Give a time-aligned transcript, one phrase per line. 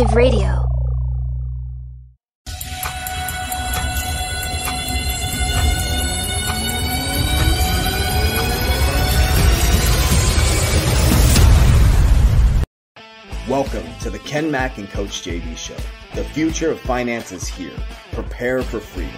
[0.00, 0.64] Alternative Radio.
[13.46, 15.76] Welcome to the Ken Mack and Coach JV Show.
[16.14, 17.70] The future of finance is here.
[18.12, 19.12] Prepare for freedom.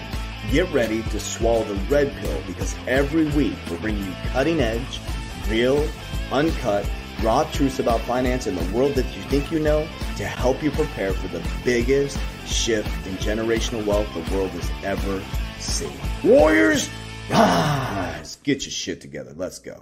[0.51, 5.01] Get ready to swallow the red pill because every week we're bringing you cutting edge,
[5.49, 5.87] real,
[6.33, 6.89] uncut,
[7.23, 9.87] raw truths about finance in the world that you think you know
[10.17, 15.23] to help you prepare for the biggest shift in generational wealth the world has ever
[15.59, 15.93] seen.
[16.25, 16.89] Warriors,
[17.31, 18.37] rise!
[18.43, 19.33] Get your shit together.
[19.37, 19.81] Let's go.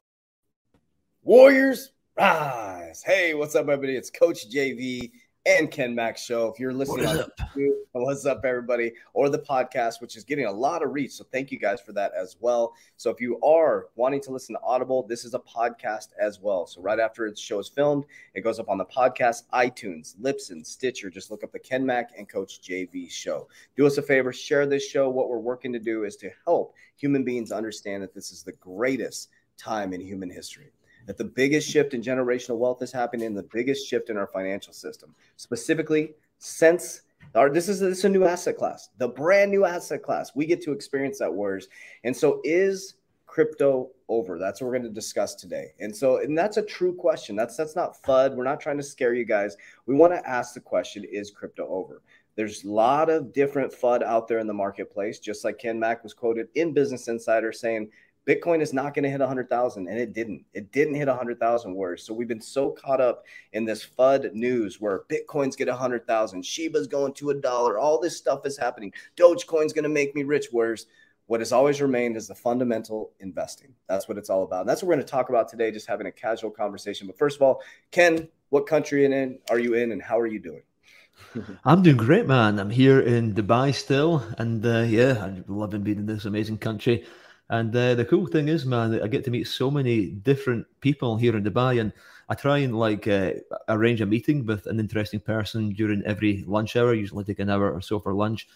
[1.23, 3.03] Warriors, rise!
[3.03, 3.97] Hey, what's up, everybody?
[3.97, 5.11] It's Coach JV
[5.59, 6.49] and Ken Mack Show.
[6.49, 7.51] If you're listening What is on up?
[7.57, 11.13] YouTube, what's up, everybody, or the podcast, which is getting a lot of reach.
[11.13, 12.75] So thank you guys for that as well.
[12.97, 16.67] So if you are wanting to listen to Audible, this is a podcast as well.
[16.67, 20.65] So right after its show is filmed, it goes up on the podcast, iTunes, Libsyn,
[20.65, 21.11] Stitcher.
[21.11, 23.49] Just look up the Ken Mack and Coach JV Show.
[23.77, 25.11] Do us a favor, share this show.
[25.11, 28.53] What we're working to do is to help human beings understand that this is the
[28.53, 30.71] greatest time in human history
[31.11, 34.29] that the biggest shift in generational wealth is happening and the biggest shift in our
[34.29, 35.13] financial system.
[35.35, 37.03] Specifically since
[37.35, 40.31] our this is, this is a new asset class the brand new asset class.
[40.37, 41.67] We get to experience that wars
[42.05, 42.95] and so is
[43.27, 44.39] crypto over?
[44.39, 45.73] That's what we're going to discuss today.
[45.81, 47.35] And so and that's a true question.
[47.35, 48.37] That's that's not fud.
[48.37, 49.57] We're not trying to scare you guys.
[49.87, 52.03] We want to ask the question is crypto over?
[52.37, 56.05] There's a lot of different FUD out there in the marketplace, just like Ken Mack
[56.05, 57.91] was quoted in Business Insider saying
[58.31, 60.45] Bitcoin is not going to hit 100,000, and it didn't.
[60.55, 62.05] It didn't hit 100,000 words.
[62.05, 66.87] So we've been so caught up in this FUD news where Bitcoin's get 100,000, Shiba's
[66.87, 68.93] going to a dollar, all this stuff is happening.
[69.17, 70.47] Dogecoin's going to make me rich.
[70.53, 70.87] Whereas
[71.27, 73.75] what has always remained is the fundamental investing.
[73.89, 74.61] That's what it's all about.
[74.61, 77.09] And that's what we're going to talk about today, just having a casual conversation.
[77.09, 79.07] But first of all, Ken, what country
[79.51, 80.63] are you in, and how are you doing?
[81.65, 82.61] I'm doing great, man.
[82.61, 87.05] I'm here in Dubai still, and uh, yeah, I'm loving being in this amazing country.
[87.51, 91.17] And uh, the cool thing is, man, I get to meet so many different people
[91.17, 91.93] here in Dubai, and
[92.29, 93.33] I try and like uh,
[93.69, 96.95] arrange a meeting with an interesting person during every lunch hour.
[96.95, 98.47] Usually take an hour or so for lunch.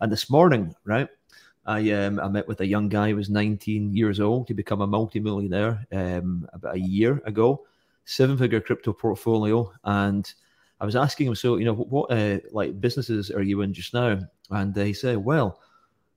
[0.00, 1.08] And this morning, right,
[1.66, 4.80] I um, I met with a young guy who was 19 years old to become
[4.80, 7.66] a multimillionaire um, about a year ago,
[8.06, 10.32] seven figure crypto portfolio, and
[10.80, 13.92] I was asking him, so you know, what uh, like businesses are you in just
[13.92, 14.20] now?
[14.50, 15.60] And uh, he said, well,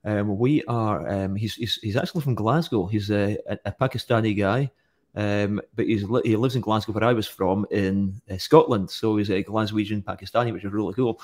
[0.04, 1.08] um, we are.
[1.08, 2.86] Um, he's, he's he's actually from Glasgow.
[2.86, 4.70] He's a, a, Pakistani guy,
[5.14, 8.90] um, but he's he lives in Glasgow, where I was from in uh, Scotland.
[8.90, 11.20] So he's a Glaswegian Pakistani, which is really cool.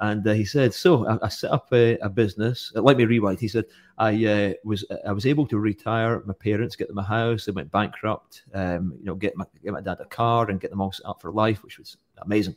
[0.00, 2.72] And uh, he said, so I, I set up a, a business.
[2.76, 3.40] Uh, let me rewind.
[3.40, 3.64] He said,
[3.96, 7.46] I uh, was I was able to retire my parents, get them a house.
[7.46, 8.42] They went bankrupt.
[8.54, 11.06] Um, you know, get my get my dad a car and get them all set
[11.06, 12.56] up for life, which was amazing.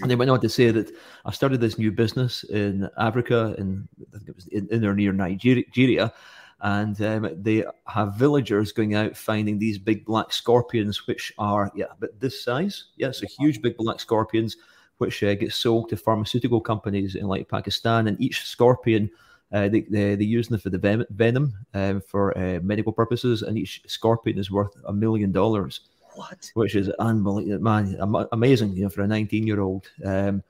[0.00, 0.90] And they went on to say that
[1.24, 4.94] I started this new business in Africa, in I think it was in, in or
[4.94, 6.12] near Nigeria,
[6.60, 11.86] and um, they have villagers going out finding these big black scorpions, which are yeah,
[11.98, 14.56] but this size, yeah, so huge big black scorpions,
[14.98, 19.10] which uh, get sold to pharmaceutical companies in like Pakistan, and each scorpion.
[19.52, 23.42] Uh, they, they, they use them for the ven- venom um, for uh, medical purposes,
[23.42, 25.80] and each scorpion is worth a million dollars
[26.14, 26.50] What?
[26.54, 27.96] which is unbelievable, man,
[28.32, 29.88] amazing, you know, for a 19 year old.
[30.04, 30.42] Um,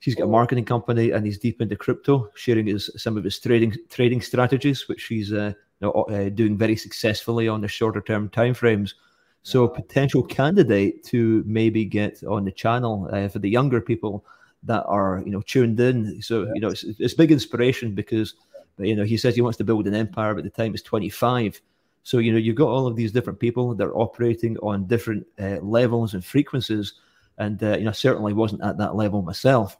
[0.00, 3.38] he's got a marketing company and he's deep into crypto, sharing his some of his
[3.38, 8.00] trading trading strategies, which he's uh, you know, uh, doing very successfully on the shorter
[8.00, 8.94] term timeframes.
[9.42, 14.24] So, a potential candidate to maybe get on the channel uh, for the younger people
[14.64, 16.20] that are you know tuned in.
[16.20, 18.34] So, you know, it's, it's big inspiration because
[18.78, 21.60] you know he says he wants to build an empire, but the time is 25.
[22.02, 25.26] So you know you've got all of these different people that are operating on different
[25.38, 26.94] uh, levels and frequencies,
[27.38, 29.76] and uh, you know I certainly wasn't at that level myself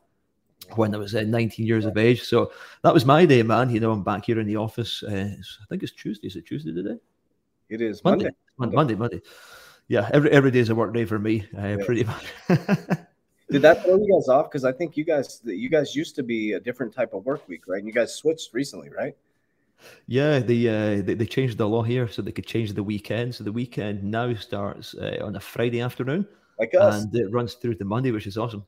[0.74, 2.22] when I was uh, 19 years of age.
[2.22, 3.70] So that was my day, man.
[3.70, 5.02] You know I'm back here in the office.
[5.02, 6.28] Uh, I think it's Tuesday.
[6.28, 6.98] Is it Tuesday today?
[7.68, 8.30] It is Monday.
[8.58, 8.76] Monday.
[8.76, 8.94] Monday.
[8.94, 9.22] Monday.
[9.88, 11.46] Yeah, every every day is a work day for me.
[11.56, 11.76] Uh, Yeah.
[11.84, 12.24] Pretty much.
[13.50, 14.48] Did that throw you guys off?
[14.48, 17.48] Because I think you guys, you guys used to be a different type of work
[17.48, 17.78] week, right?
[17.78, 19.16] And you guys switched recently, right?
[20.06, 23.34] Yeah, they, uh, they they changed the law here so they could change the weekend.
[23.34, 26.26] So the weekend now starts uh, on a Friday afternoon.
[26.58, 27.04] Like us.
[27.04, 28.64] and it runs through to Monday, which is awesome.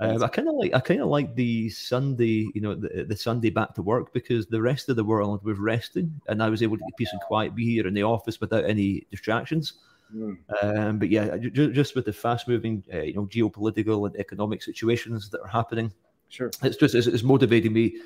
[0.00, 3.16] Uh, I kind of like I kind of like the Sunday, you know, the, the
[3.16, 6.62] Sunday back to work because the rest of the world was resting, and I was
[6.62, 9.74] able to get peace and quiet, be here in the office without any distractions.
[10.14, 10.38] Mm.
[10.62, 14.62] Um, but yeah, ju- ju- just with the fast-moving, uh, you know, geopolitical and economic
[14.62, 15.92] situations that are happening,
[16.28, 16.50] Sure.
[16.62, 17.96] it's just it's, it's motivating me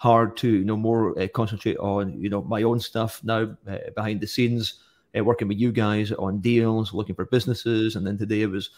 [0.00, 3.76] hard to you know more uh, concentrate on you know my own stuff now uh,
[3.94, 4.80] behind the scenes
[5.14, 8.70] uh, working with you guys on deals looking for businesses and then today it was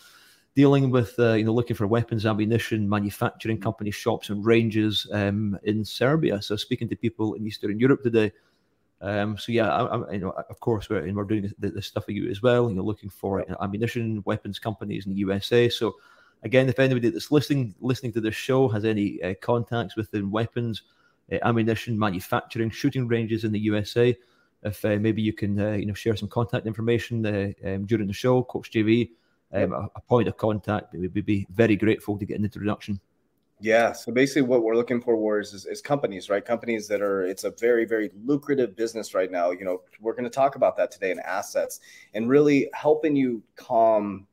[0.55, 5.59] dealing with uh, you know looking for weapons, ammunition, manufacturing company shops and ranges um,
[5.65, 6.43] in Serbia.
[6.43, 8.33] So speaking to people in Eastern Europe today.
[9.01, 11.87] Um, so yeah, I, I, you know, of course, we're, and we're doing this, this,
[11.89, 12.69] stuff for you as well.
[12.69, 15.69] You know, looking for you know, ammunition, weapons companies in the USA.
[15.69, 15.97] So
[16.45, 20.83] again, if anybody that's listening listening to this show has any uh, contacts within weapons,
[21.43, 24.17] ammunition manufacturing, shooting ranges in the USA,
[24.63, 28.07] if uh, maybe you can uh, you know share some contact information uh, um, during
[28.07, 29.11] the show, Coach JV,
[29.53, 33.01] um, a, a, point of contact, we would be very grateful to get an introduction.
[33.61, 33.93] Yeah.
[33.93, 36.45] So basically, what we're looking for, Warriors, is, is companies, right?
[36.45, 39.53] Companies that are, it's a very, very lucrative business right now.
[39.53, 41.79] You know, we're going to talk about that today in assets
[42.13, 44.27] and really helping you calm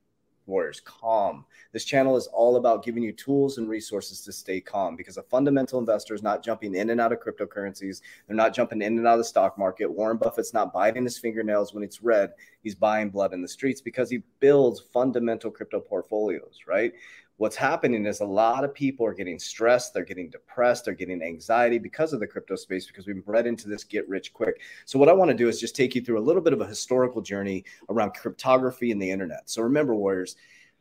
[0.50, 1.46] Warriors, calm.
[1.72, 5.24] This channel is all about giving you tools and resources to stay calm because a
[5.24, 8.02] fundamental investor is not jumping in and out of cryptocurrencies.
[8.28, 9.92] They're not jumping in and out of the stock market.
[9.92, 12.32] Warren Buffett's not biting his fingernails when it's red.
[12.62, 16.94] He's buying blood in the streets because he builds fundamental crypto portfolios, right?
[17.40, 21.24] What's happening is a lot of people are getting stressed, they're getting depressed, they're getting
[21.24, 24.60] anxiety because of the crypto space because we've bred into this get rich quick.
[24.84, 26.60] So what I want to do is just take you through a little bit of
[26.60, 29.50] a historical journey around cryptography and the internet.
[29.50, 30.36] So remember warriors,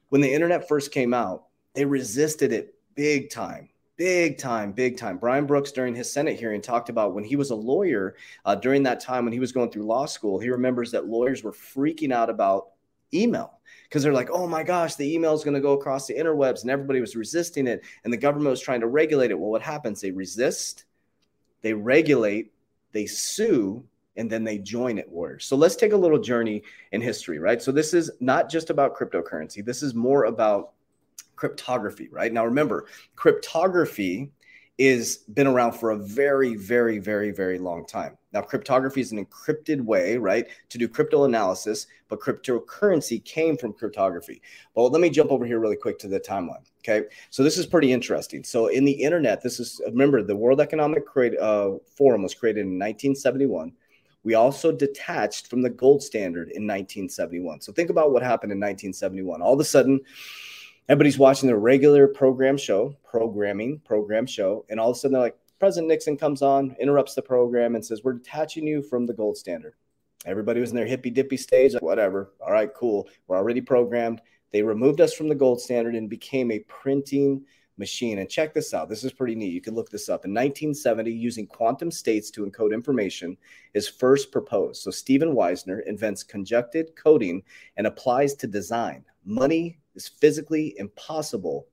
[0.08, 1.44] when the internet first came out,
[1.75, 3.69] they resisted it big time.
[3.96, 5.16] Big time, big time.
[5.16, 8.82] Brian Brooks, during his Senate hearing, talked about when he was a lawyer uh, during
[8.82, 10.40] that time when he was going through law school.
[10.40, 12.70] He remembers that lawyers were freaking out about
[13.12, 16.14] email because they're like, oh my gosh, the email is going to go across the
[16.14, 19.38] interwebs, and everybody was resisting it, and the government was trying to regulate it.
[19.38, 20.00] Well, what happens?
[20.00, 20.84] They resist,
[21.62, 22.52] they regulate,
[22.93, 23.84] they sue,
[24.16, 25.44] and then they join it wars.
[25.44, 26.62] So let's take a little journey
[26.93, 27.62] in history, right?
[27.62, 29.64] So this is not just about cryptocurrency.
[29.64, 30.72] This is more about
[31.37, 32.32] cryptography, right?
[32.32, 34.32] Now remember, cryptography
[34.78, 38.16] is been around for a very very very very long time.
[38.32, 43.72] Now cryptography is an encrypted way right to do crypto analysis but cryptocurrency came from
[43.72, 44.40] cryptography.
[44.75, 47.08] But let me jump over here really quick to the timeline okay?
[47.30, 48.44] So this is pretty interesting.
[48.44, 51.04] So in the internet this is remember the world economic
[51.40, 53.72] uh, forum was created in 1971
[54.25, 58.58] we also detached from the gold standard in 1971 so think about what happened in
[58.58, 60.00] 1971 all of a sudden
[60.88, 65.23] everybody's watching their regular program show, programming program show, and all of a sudden they're
[65.23, 69.12] like, President Nixon comes on, interrupts the program, and says, "We're detaching you from the
[69.12, 69.75] gold standard."
[70.25, 72.32] Everybody was in their hippy dippy stage, like, whatever.
[72.40, 73.08] All right, cool.
[73.26, 74.20] We're already programmed.
[74.52, 77.44] They removed us from the gold standard and became a printing
[77.76, 78.19] machine.
[78.19, 78.88] And check this out.
[78.88, 79.52] This is pretty neat.
[79.52, 80.25] You can look this up.
[80.25, 83.37] In 1970, using quantum states to encode information
[83.75, 84.82] is first proposed.
[84.82, 87.43] So Stephen Wozniak invents conjugate coding
[87.76, 89.05] and applies to design.
[89.25, 91.66] Money is physically impossible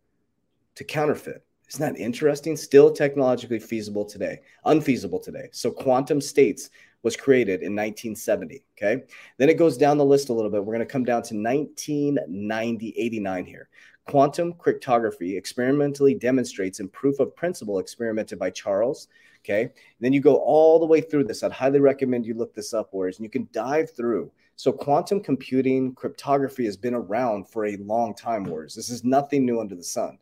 [0.74, 1.46] to counterfeit.
[1.70, 2.58] Isn't that interesting?
[2.58, 5.50] Still technologically feasible today, unfeasible today.
[5.52, 6.70] So quantum states
[7.04, 8.66] was created in 1970.
[8.78, 9.04] Okay.
[9.38, 10.66] Then it goes down the list a little bit.
[10.66, 13.70] We're going to come down to 1990, 89 here.
[14.08, 19.08] Quantum cryptography experimentally demonstrates in proof of principle experimented by Charles.
[19.46, 19.62] Okay.
[19.62, 21.44] And then you go all the way through this.
[21.44, 25.22] I'd highly recommend you look this up, whereas and you can dive through so quantum
[25.22, 28.74] computing, cryptography has been around for a long time, Wars.
[28.74, 30.18] This is nothing new under the sun.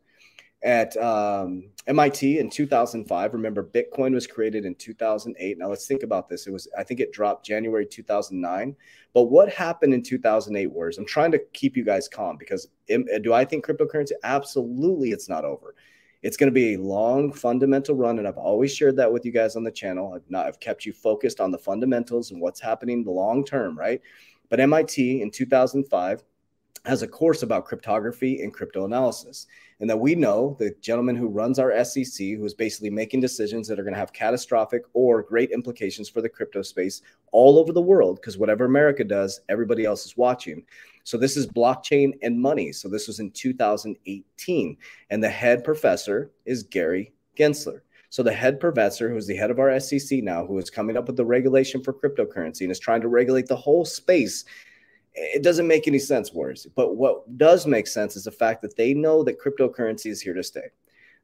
[0.62, 5.58] At um, MIT in 2005, remember Bitcoin was created in 2008.
[5.58, 6.46] Now let's think about this.
[6.46, 8.74] It was, I think it dropped January 2009.
[9.12, 10.96] But what happened in 2008, Wars?
[10.98, 14.12] I'm trying to keep you guys calm because do I think cryptocurrency?
[14.24, 15.74] Absolutely, it's not over.
[16.24, 19.30] It's going to be a long fundamental run, and I've always shared that with you
[19.30, 20.14] guys on the channel.
[20.14, 23.78] I've not I've kept you focused on the fundamentals and what's happening the long term,
[23.78, 24.00] right?
[24.48, 26.24] But MIT in 2005
[26.84, 29.46] has a course about cryptography and crypto analysis.
[29.80, 33.66] And that we know the gentleman who runs our SEC, who is basically making decisions
[33.68, 37.72] that are going to have catastrophic or great implications for the crypto space all over
[37.72, 40.62] the world, because whatever America does, everybody else is watching.
[41.04, 42.72] So this is blockchain and money.
[42.72, 44.76] So this was in 2018.
[45.10, 47.80] And the head professor is Gary Gensler.
[48.10, 51.08] So the head professor, who's the head of our SEC now, who is coming up
[51.08, 54.44] with the regulation for cryptocurrency and is trying to regulate the whole space
[55.14, 56.66] it doesn't make any sense, Warriors.
[56.74, 60.34] But what does make sense is the fact that they know that cryptocurrency is here
[60.34, 60.68] to stay.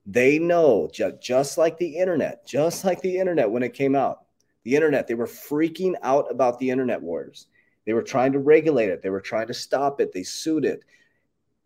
[0.06, 4.24] They know, ju- just like the internet, just like the internet when it came out,
[4.64, 7.46] the internet, they were freaking out about the internet wars.
[7.84, 10.80] They were trying to regulate it, they were trying to stop it, they sued it.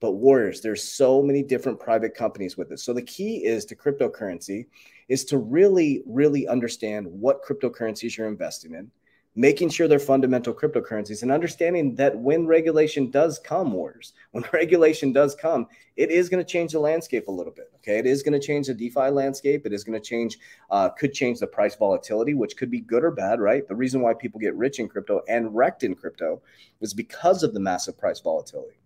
[0.00, 2.80] But Warriors, there's so many different private companies with it.
[2.80, 4.66] So the key is to cryptocurrency
[5.08, 8.90] is to really, really understand what cryptocurrencies you're investing in
[9.36, 15.12] making sure they're fundamental cryptocurrencies and understanding that when regulation does come, wars, when regulation
[15.12, 17.70] does come, it is going to change the landscape a little bit.
[17.76, 17.98] Okay.
[17.98, 19.66] It is going to change the DeFi landscape.
[19.66, 20.38] It is going to change,
[20.70, 23.66] uh, could change the price volatility, which could be good or bad, right?
[23.66, 26.42] The reason why people get rich in crypto and wrecked in crypto
[26.80, 28.78] is because of the massive price volatility.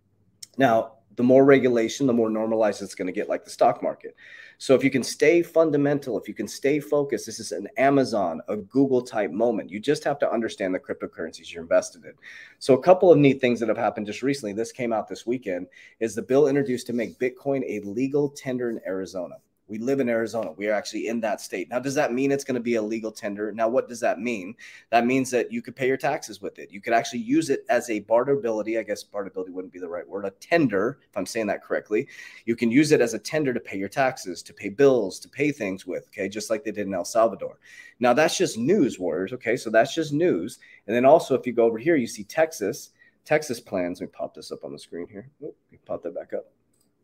[0.56, 4.14] Now, the more regulation, the more normalized it's going to get, like the stock market.
[4.60, 8.40] So if you can stay fundamental, if you can stay focused, this is an Amazon,
[8.48, 9.70] a Google type moment.
[9.70, 12.12] You just have to understand the cryptocurrencies you're invested in.
[12.58, 15.24] So a couple of neat things that have happened just recently, this came out this
[15.24, 15.68] weekend,
[16.00, 19.36] is the bill introduced to make Bitcoin a legal tender in Arizona.
[19.68, 20.52] We live in Arizona.
[20.52, 21.68] We are actually in that state.
[21.68, 23.52] Now, does that mean it's going to be a legal tender?
[23.52, 24.54] Now, what does that mean?
[24.90, 26.70] That means that you could pay your taxes with it.
[26.70, 28.78] You could actually use it as a barterability.
[28.78, 32.08] I guess barterability wouldn't be the right word, a tender, if I'm saying that correctly.
[32.46, 35.28] You can use it as a tender to pay your taxes, to pay bills, to
[35.28, 37.58] pay things with, okay, just like they did in El Salvador.
[38.00, 39.56] Now, that's just news, Warriors, okay?
[39.56, 40.58] So that's just news.
[40.86, 42.90] And then also, if you go over here, you see Texas.
[43.24, 44.00] Texas plans.
[44.00, 45.28] Let me pop this up on the screen here.
[45.44, 46.46] Oh, pop that back up.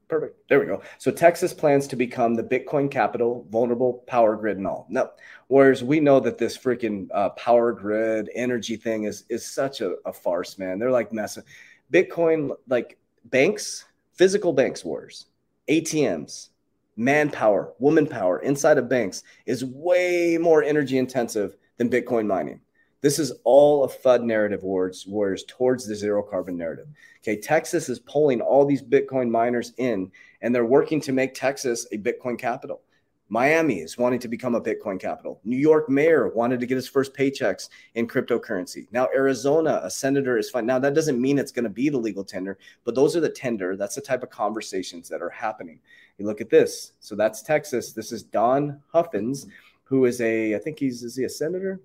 [0.08, 0.48] Perfect.
[0.48, 0.82] There we go.
[0.98, 4.86] So Texas plans to become the Bitcoin capital, vulnerable power grid and all.
[4.90, 5.10] No,
[5.48, 9.94] whereas we know that this freaking uh, power grid energy thing is is such a,
[10.04, 10.78] a farce, man.
[10.78, 11.44] They're like messing.
[11.92, 15.26] Bitcoin, like banks, physical banks, wars,
[15.68, 16.50] ATMs,
[16.96, 22.60] manpower, woman power inside of banks is way more energy intensive than Bitcoin mining.
[23.04, 26.86] This is all a FUD narrative wars, wars towards the zero carbon narrative.
[27.20, 31.86] Okay, Texas is pulling all these Bitcoin miners in, and they're working to make Texas
[31.92, 32.80] a Bitcoin capital.
[33.28, 35.38] Miami is wanting to become a Bitcoin capital.
[35.44, 38.86] New York mayor wanted to get his first paychecks in cryptocurrency.
[38.90, 40.64] Now, Arizona, a senator is fine.
[40.64, 43.28] Now, that doesn't mean it's going to be the legal tender, but those are the
[43.28, 43.76] tender.
[43.76, 45.78] That's the type of conversations that are happening.
[46.16, 46.92] You look at this.
[47.00, 47.92] So that's Texas.
[47.92, 49.46] This is Don Huffines,
[49.82, 51.82] who is a, I think he's, is he a senator?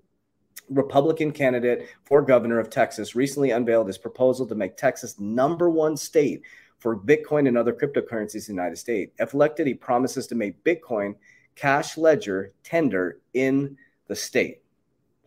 [0.70, 5.96] Republican candidate for governor of Texas recently unveiled his proposal to make Texas number one
[5.96, 6.42] state
[6.78, 9.12] for Bitcoin and other cryptocurrencies in the United States.
[9.18, 11.14] If elected, he promises to make Bitcoin
[11.54, 14.62] cash ledger tender in the state.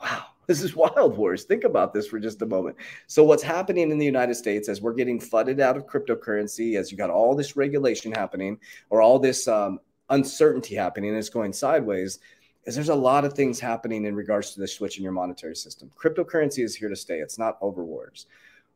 [0.01, 1.43] Wow, this is wild, Wars.
[1.43, 2.75] Think about this for just a moment.
[3.07, 6.91] So, what's happening in the United States as we're getting flooded out of cryptocurrency, as
[6.91, 8.57] you got all this regulation happening
[8.89, 12.19] or all this um, uncertainty happening, and it's going sideways
[12.65, 15.55] is there's a lot of things happening in regards to the switch in your monetary
[15.55, 15.91] system.
[15.97, 17.19] Cryptocurrency is here to stay.
[17.19, 18.27] It's not over wars.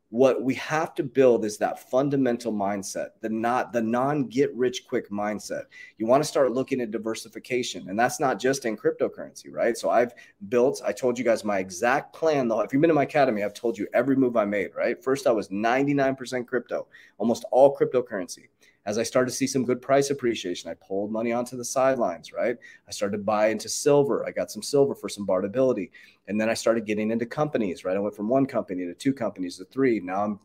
[0.09, 4.87] What we have to build is that fundamental mindset, the not the non get rich
[4.87, 5.63] quick mindset.
[5.97, 9.77] You want to start looking at diversification, and that's not just in cryptocurrency, right?
[9.77, 10.13] So I've
[10.47, 10.81] built.
[10.85, 12.47] I told you guys my exact plan.
[12.47, 14.71] Though, if you've been in my academy, I've told you every move I made.
[14.75, 18.47] Right, first I was 99% crypto, almost all cryptocurrency
[18.87, 22.31] as I started to see some good price appreciation, I pulled money onto the sidelines,
[22.31, 22.55] right?
[22.87, 24.25] I started to buy into silver.
[24.25, 25.91] I got some silver for some barterability.
[26.29, 27.97] And then I started getting into companies, right?
[27.97, 29.99] I went from one company to two companies to three.
[29.99, 30.39] Now I'm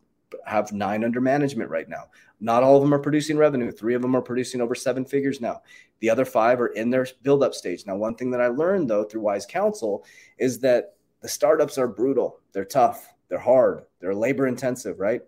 [0.45, 2.05] have nine under management right now.
[2.39, 3.71] Not all of them are producing revenue.
[3.71, 5.61] Three of them are producing over seven figures now.
[5.99, 7.85] The other five are in their build up stage.
[7.85, 10.05] Now, one thing that I learned though through Wise Counsel
[10.37, 12.41] is that the startups are brutal.
[12.51, 13.07] They're tough.
[13.29, 13.83] They're hard.
[14.01, 15.21] They're labor intensive, right?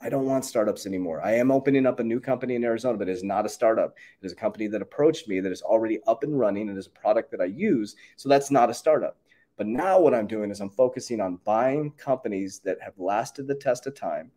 [0.00, 1.20] I don't want startups anymore.
[1.22, 3.96] I am opening up a new company in Arizona, but it is not a startup.
[4.22, 6.68] It is a company that approached me that is already up and running.
[6.68, 7.96] And is a product that I use.
[8.16, 9.16] So that's not a startup.
[9.56, 13.56] But now what I'm doing is I'm focusing on buying companies that have lasted the
[13.56, 14.30] test of time,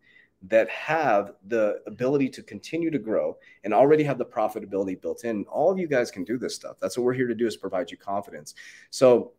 [0.47, 5.43] that have the ability to continue to grow and already have the profitability built in.
[5.45, 6.77] All of you guys can do this stuff.
[6.81, 8.55] That's what we're here to do is provide you confidence.
[8.89, 9.33] So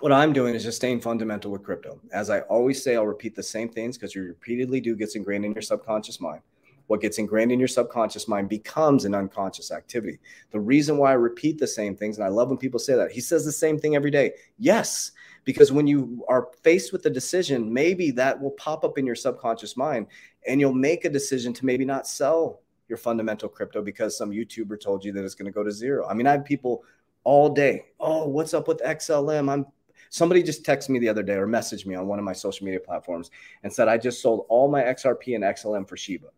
[0.00, 1.98] what I'm doing is just staying fundamental with crypto.
[2.12, 5.44] As I always say, I'll repeat the same things because you repeatedly do gets ingrained
[5.44, 6.42] in your subconscious mind.
[6.86, 10.20] What gets ingrained in your subconscious mind becomes an unconscious activity.
[10.52, 13.10] The reason why I repeat the same things, and I love when people say that,
[13.10, 14.32] he says the same thing every day.
[14.58, 15.10] Yes,
[15.44, 19.14] because when you are faced with a decision, maybe that will pop up in your
[19.16, 20.06] subconscious mind
[20.46, 24.80] and you'll make a decision to maybe not sell your fundamental crypto because some YouTuber
[24.80, 26.06] told you that it's going to go to zero.
[26.06, 26.84] I mean, I have people
[27.24, 27.86] all day.
[27.98, 29.50] Oh, what's up with XLM?
[29.50, 29.66] I'm
[30.10, 32.64] Somebody just texted me the other day or messaged me on one of my social
[32.64, 33.30] media platforms
[33.62, 36.28] and said, I just sold all my XRP and XLM for Shiba.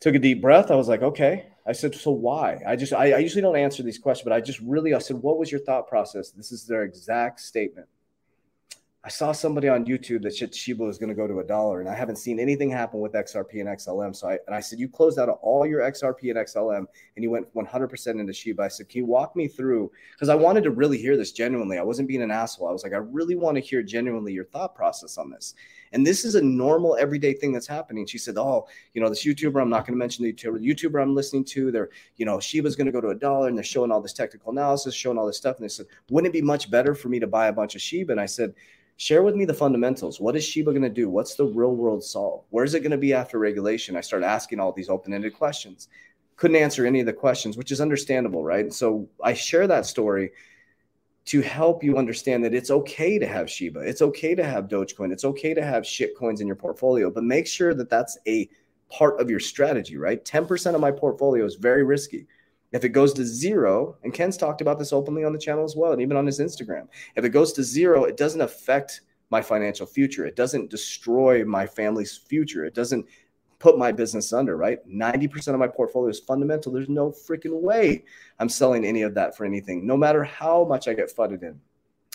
[0.00, 0.70] Took a deep breath.
[0.70, 1.46] I was like, okay.
[1.66, 2.60] I said, so why?
[2.66, 5.16] I just, I, I usually don't answer these questions, but I just really, I said,
[5.16, 6.30] what was your thought process?
[6.30, 7.86] This is their exact statement.
[9.02, 11.80] I saw somebody on YouTube that said Shiba was going to go to a dollar,
[11.80, 14.14] and I haven't seen anything happen with XRP and XLM.
[14.14, 16.84] So I and I said, you closed out all your XRP and XLM,
[17.16, 18.62] and you went 100% into Shiba.
[18.62, 19.90] I said, can you walk me through?
[20.12, 21.78] Because I wanted to really hear this genuinely.
[21.78, 22.68] I wasn't being an asshole.
[22.68, 25.54] I was like, I really want to hear genuinely your thought process on this.
[25.92, 28.06] And this is a normal, everyday thing that's happening.
[28.06, 30.74] She said, oh, you know, this YouTuber, I'm not going to mention the YouTuber, the
[30.74, 33.56] YouTuber I'm listening to, they're, you know, Shiba's going to go to a dollar, and
[33.56, 36.38] they're showing all this technical analysis, showing all this stuff, and they said, wouldn't it
[36.38, 38.12] be much better for me to buy a bunch of Shiba?
[38.12, 38.52] And I said
[39.00, 40.20] share with me the fundamentals.
[40.20, 41.08] What is Shiba going to do?
[41.08, 42.44] What's the real world solve?
[42.50, 43.96] Where's it going to be after regulation?
[43.96, 45.88] I started asking all these open ended questions.
[46.36, 48.70] Couldn't answer any of the questions, which is understandable, right?
[48.70, 50.32] So I share that story
[51.24, 53.80] to help you understand that it's okay to have Shiba.
[53.80, 55.12] It's okay to have Dogecoin.
[55.12, 58.50] It's okay to have shit coins in your portfolio, but make sure that that's a
[58.90, 60.22] part of your strategy, right?
[60.26, 62.26] 10% of my portfolio is very risky.
[62.72, 65.74] If it goes to zero, and Ken's talked about this openly on the channel as
[65.76, 66.86] well, and even on his Instagram,
[67.16, 70.26] if it goes to zero, it doesn't affect my financial future.
[70.26, 72.64] It doesn't destroy my family's future.
[72.64, 73.06] It doesn't
[73.58, 74.78] put my business under, right?
[74.88, 76.72] 90% of my portfolio is fundamental.
[76.72, 78.04] There's no freaking way
[78.38, 81.60] I'm selling any of that for anything, no matter how much I get fudded in.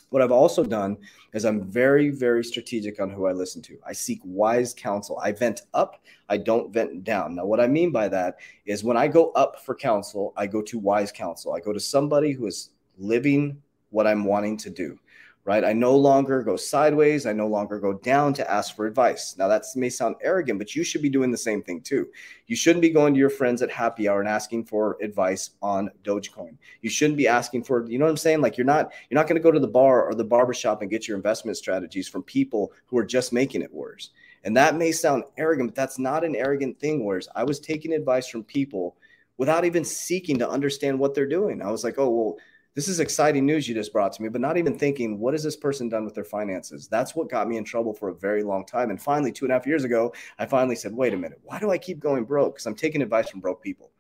[0.10, 0.98] What I've also done
[1.34, 3.78] is I'm very, very strategic on who I listen to.
[3.86, 5.20] I seek wise counsel.
[5.22, 7.36] I vent up, I don't vent down.
[7.36, 10.62] Now, what I mean by that is when I go up for counsel, I go
[10.62, 11.54] to wise counsel.
[11.54, 15.00] I go to somebody who is living what I'm wanting to do
[15.46, 15.64] right?
[15.64, 17.28] I no longer go sideways.
[17.28, 19.36] I no longer go down to ask for advice.
[19.38, 22.08] Now, that may sound arrogant, but you should be doing the same thing too.
[22.48, 25.92] You shouldn't be going to your friends at happy hour and asking for advice on
[26.04, 26.58] Dogecoin.
[26.82, 28.42] You shouldn't be asking for, you know what I'm saying?
[28.42, 30.90] Like you're not, you're not going to go to the bar or the barbershop and
[30.90, 34.10] get your investment strategies from people who are just making it worse.
[34.44, 37.06] And that may sound arrogant, but that's not an arrogant thing.
[37.06, 38.96] Whereas I was taking advice from people
[39.38, 41.62] without even seeking to understand what they're doing.
[41.62, 42.38] I was like, oh, well,
[42.76, 45.42] this is exciting news you just brought to me, but not even thinking, what has
[45.42, 46.90] this person done with their finances?
[46.90, 48.90] That's what got me in trouble for a very long time.
[48.90, 51.58] And finally, two and a half years ago, I finally said, wait a minute, why
[51.58, 52.56] do I keep going broke?
[52.56, 53.92] Because I'm taking advice from broke people.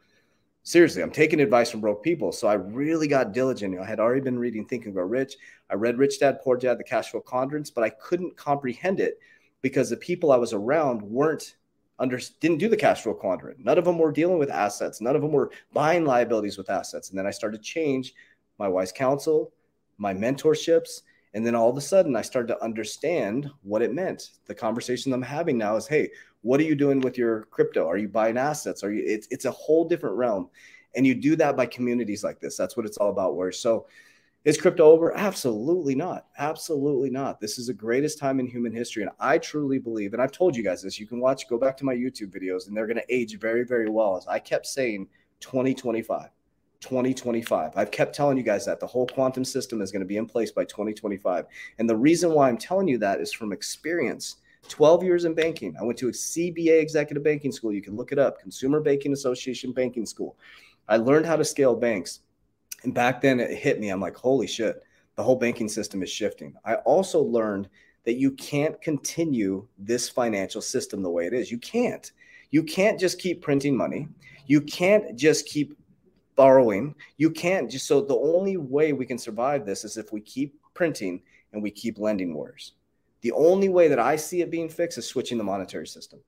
[0.63, 2.33] Seriously, I'm taking advice from broke people.
[2.33, 3.79] So I really got diligent.
[3.79, 5.37] I had already been reading Think and Grow Rich.
[5.69, 9.19] I read Rich Dad, Poor Dad, The Cash Flow Quadrants, but I couldn't comprehend it
[9.61, 11.55] because the people I was around weren't
[11.97, 13.57] under didn't do the cash flow quadrant.
[13.63, 14.99] None of them were dealing with assets.
[14.99, 17.09] None of them were buying liabilities with assets.
[17.09, 18.13] And then I started to change
[18.57, 19.51] my wise counsel,
[19.97, 21.01] my mentorships.
[21.33, 24.29] And then all of a sudden, I started to understand what it meant.
[24.45, 26.09] The conversation I'm having now is, hey,
[26.45, 27.87] what are you doing with your crypto?
[27.87, 28.83] Are you buying assets?
[28.83, 29.03] Are you?
[29.05, 30.49] It's it's a whole different realm,
[30.95, 32.55] and you do that by communities like this.
[32.55, 33.35] That's what it's all about.
[33.35, 33.87] Where so,
[34.45, 35.17] is crypto over?
[35.17, 36.27] Absolutely not.
[36.37, 37.41] Absolutely not.
[37.41, 40.13] This is the greatest time in human history, and I truly believe.
[40.13, 40.99] And I've told you guys this.
[40.99, 43.65] You can watch, go back to my YouTube videos, and they're going to age very,
[43.65, 44.15] very well.
[44.15, 45.07] As I kept saying,
[45.39, 46.29] 2025.
[46.85, 47.71] 2025.
[47.75, 50.27] I've kept telling you guys that the whole quantum system is going to be in
[50.27, 51.45] place by 2025.
[51.79, 54.35] And the reason why I'm telling you that is from experience.
[54.67, 55.75] 12 years in banking.
[55.79, 57.73] I went to a CBA executive banking school.
[57.73, 60.37] You can look it up, Consumer Banking Association Banking School.
[60.87, 62.19] I learned how to scale banks.
[62.83, 63.89] And back then it hit me.
[63.89, 64.83] I'm like, holy shit,
[65.15, 66.53] the whole banking system is shifting.
[66.65, 67.67] I also learned
[68.03, 71.51] that you can't continue this financial system the way it is.
[71.51, 72.11] You can't.
[72.51, 74.07] You can't just keep printing money.
[74.45, 75.75] You can't just keep
[76.35, 76.95] borrowing.
[77.17, 80.59] You can't just so the only way we can survive this is if we keep
[80.73, 81.21] printing
[81.53, 82.73] and we keep lending wars.
[83.21, 86.19] The only way that I see it being fixed is switching the monetary system.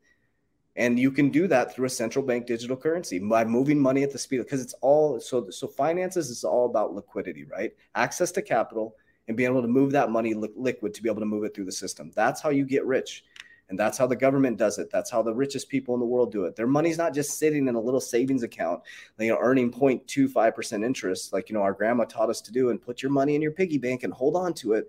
[0.76, 4.12] And you can do that through a central bank digital currency by moving money at
[4.12, 7.74] the speed because it's all so so finances is all about liquidity, right?
[7.96, 8.96] Access to capital
[9.28, 11.56] and being able to move that money li- liquid to be able to move it
[11.56, 12.12] through the system.
[12.16, 13.24] That's how you get rich.
[13.70, 14.90] And that's how the government does it.
[14.90, 16.56] That's how the richest people in the world do it.
[16.56, 18.82] Their money's not just sitting in a little savings account,
[19.20, 22.82] you know, earning 0.25% interest, like, you know, our grandma taught us to do and
[22.82, 24.88] put your money in your piggy bank and hold on to it.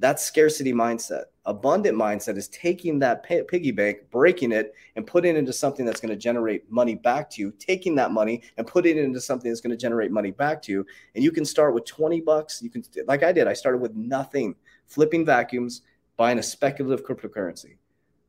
[0.00, 1.24] That's scarcity mindset.
[1.46, 6.00] Abundant mindset is taking that piggy bank, breaking it, and putting it into something that's
[6.00, 7.52] going to generate money back to you.
[7.58, 10.72] Taking that money and putting it into something that's going to generate money back to
[10.72, 10.86] you.
[11.16, 12.62] And you can start with 20 bucks.
[12.62, 14.54] You can, like I did, I started with nothing,
[14.86, 15.82] flipping vacuums,
[16.16, 17.78] buying a speculative cryptocurrency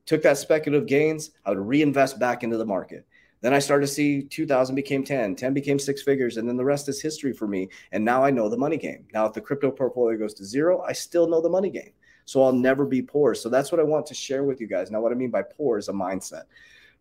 [0.09, 3.05] took that speculative gains, I would reinvest back into the market.
[3.41, 6.65] Then I started to see 2000 became 10, 10 became six figures, and then the
[6.65, 7.69] rest is history for me.
[7.91, 9.05] And now I know the money game.
[9.13, 11.91] Now, if the crypto portfolio goes to zero, I still know the money game.
[12.25, 13.35] So I'll never be poor.
[13.35, 14.89] So that's what I want to share with you guys.
[14.89, 16.45] Now, what I mean by poor is a mindset,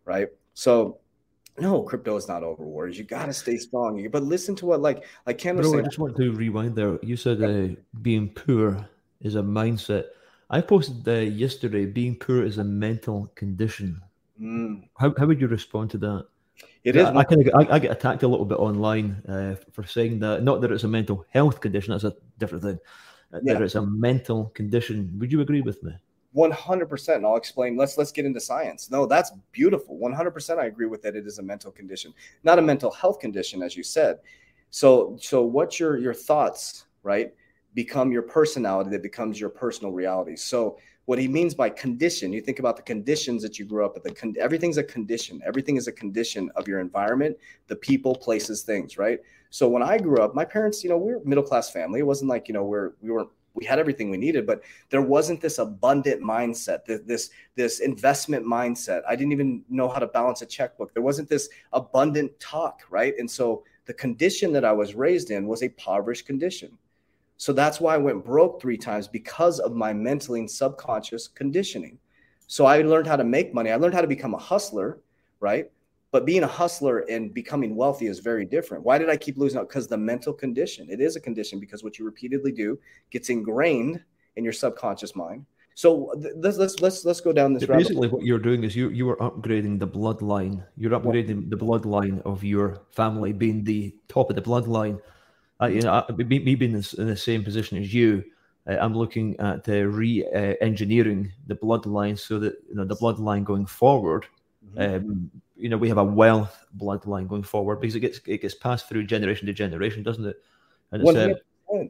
[0.05, 0.27] right?
[0.53, 0.99] So
[1.57, 2.95] no, crypto is not over wars.
[2.95, 4.07] You got to stay strong.
[4.11, 5.85] But listen to what, like, like Ken was Bro, saying.
[5.85, 6.99] I just want to rewind there.
[7.01, 8.87] You said uh, being poor
[9.19, 10.05] is a mindset.
[10.49, 14.01] I posted uh, yesterday being poor is a mental condition.
[14.41, 14.87] Mm.
[14.97, 16.25] How, how would you respond to that?
[16.83, 17.05] It is.
[17.05, 20.19] I, I, kind of, I, I, get attacked a little bit online uh, for saying
[20.19, 20.43] that.
[20.43, 21.91] Not that it's a mental health condition.
[21.91, 22.79] That's a different thing.
[23.33, 23.53] Uh, yeah.
[23.53, 25.13] That it's a mental condition.
[25.19, 25.91] Would you agree with me?
[26.31, 27.25] One hundred percent.
[27.25, 27.75] I'll explain.
[27.75, 28.89] Let's let's get into science.
[28.89, 29.97] No, that's beautiful.
[29.97, 30.59] One hundred percent.
[30.59, 31.15] I agree with that.
[31.15, 34.19] It is a mental condition, not a mental health condition, as you said.
[34.69, 37.33] So so what's your your thoughts, right?
[37.73, 40.35] Become your personality that becomes your personal reality.
[40.35, 43.95] So what he means by condition, you think about the conditions that you grew up
[43.95, 44.03] with.
[44.03, 45.41] The con- everything's a condition.
[45.45, 47.35] Everything is a condition of your environment,
[47.67, 49.19] the people, places, things, right?
[49.49, 51.99] So when I grew up, my parents, you know, we are middle class family.
[51.99, 55.01] It wasn't like you know we're we weren't we had everything we needed, but there
[55.01, 59.01] wasn't this abundant mindset, this this investment mindset.
[59.09, 60.93] I didn't even know how to balance a checkbook.
[60.93, 63.15] There wasn't this abundant talk, right?
[63.17, 66.77] And so the condition that I was raised in was a impoverished condition
[67.39, 71.97] so that's why I went broke three times because of my mentally and subconscious conditioning.
[72.47, 73.71] So I learned how to make money.
[73.71, 74.99] I learned how to become a hustler,
[75.39, 75.71] right?
[76.11, 78.83] But being a hustler and becoming wealthy is very different.
[78.83, 79.69] Why did I keep losing out?
[79.69, 80.89] Because the mental condition.
[80.89, 82.77] It is a condition because what you repeatedly do
[83.09, 84.03] gets ingrained
[84.35, 85.45] in your subconscious mind.
[85.75, 87.63] So let's let's let's let's go down this.
[87.63, 90.65] So basically, what you're doing is you you are upgrading the bloodline.
[90.75, 94.99] You're upgrading the bloodline of your family, being the top of the bloodline.
[95.61, 98.23] Uh, you know, me, me being in the same position as you,
[98.67, 103.65] uh, I'm looking at uh, re-engineering the bloodline so that you know the bloodline going
[103.65, 104.25] forward.
[104.75, 104.95] Mm-hmm.
[104.95, 108.55] Um, you know, we have a wealth bloodline going forward because it gets it gets
[108.55, 110.37] passed through generation to generation, doesn't it?
[110.91, 111.33] And it's, uh,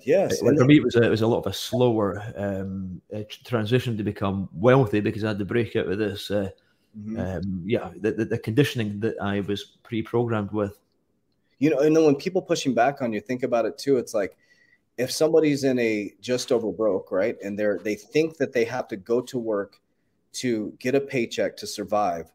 [0.03, 0.39] yes.
[0.39, 3.01] for me, it was a, it was a lot of a slower um,
[3.45, 6.31] transition to become wealthy because I had to break out of this.
[6.31, 6.49] Uh,
[6.97, 7.19] mm-hmm.
[7.19, 10.77] um, yeah, the, the, the, conditioning that I was pre-programmed with.
[11.59, 13.97] You know, and then when people pushing back on you, think about it too.
[13.97, 14.37] It's like
[14.97, 18.87] if somebody's in a just over broke, right, and they're they think that they have
[18.89, 19.79] to go to work
[20.31, 22.31] to get a paycheck to survive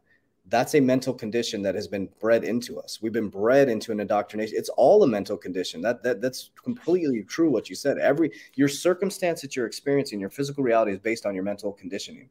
[0.47, 2.99] that's a mental condition that has been bred into us.
[3.01, 4.55] We've been bred into an indoctrination.
[4.57, 5.81] It's all a mental condition.
[5.81, 7.97] That, that that's completely true what you said.
[7.97, 12.29] Every your circumstance that you're experiencing, your physical reality is based on your mental conditioning.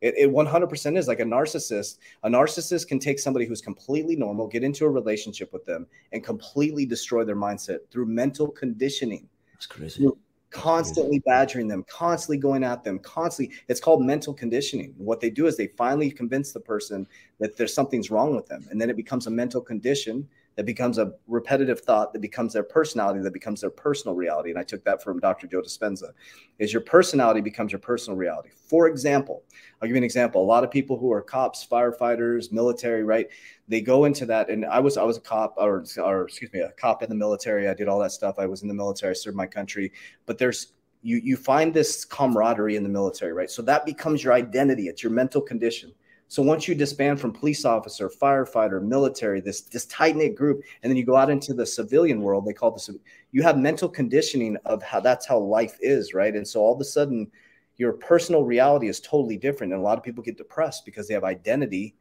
[0.00, 1.98] It, it 100% is like a narcissist.
[2.22, 6.22] A narcissist can take somebody who's completely normal, get into a relationship with them, and
[6.22, 9.28] completely destroy their mindset through mental conditioning.
[9.54, 10.06] That's crazy
[10.50, 13.54] constantly badgering them, constantly going at them, constantly.
[13.68, 14.94] It's called mental conditioning.
[14.96, 17.06] What they do is they finally convince the person
[17.40, 20.98] that there's something's wrong with them, and then it becomes a mental condition that becomes
[20.98, 24.50] a repetitive thought that becomes their personality that becomes their personal reality.
[24.50, 26.10] And i took that from dr joe dispenza
[26.58, 28.50] is your personality becomes your personal reality.
[28.50, 29.44] For example
[29.80, 30.42] i'll give you an example.
[30.42, 33.28] A lot of people who are cops firefighters military right?
[33.68, 36.60] They go into that and i was i was a cop or, or excuse me
[36.60, 37.68] a cop in the military.
[37.68, 38.36] I did all that stuff.
[38.38, 39.10] I was in the military.
[39.10, 39.92] I served my country.
[40.24, 43.50] But there's you you find this camaraderie in the military right?
[43.50, 44.88] So that becomes your identity.
[44.88, 45.92] It's your mental condition
[46.28, 50.90] so once you disband from police officer, firefighter, military, this this tight knit group, and
[50.90, 52.90] then you go out into the civilian world, they call this.
[53.30, 56.34] You have mental conditioning of how that's how life is, right?
[56.34, 57.30] And so all of a sudden,
[57.76, 61.14] your personal reality is totally different, and a lot of people get depressed because they
[61.14, 61.94] have identity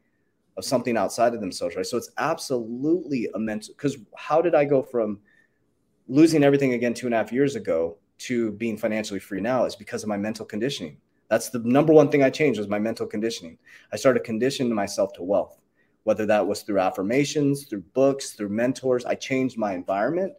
[0.57, 1.85] of something outside of themselves, right?
[1.85, 3.75] So it's absolutely a mental.
[3.75, 5.19] Because how did I go from
[6.07, 9.65] losing everything again two and a half years ago to being financially free now?
[9.65, 10.97] Is because of my mental conditioning
[11.29, 13.57] that's the number one thing I changed was my mental conditioning.
[13.91, 15.59] I started conditioning myself to wealth,
[16.03, 19.05] whether that was through affirmations, through books, through mentors.
[19.05, 20.33] I changed my environment.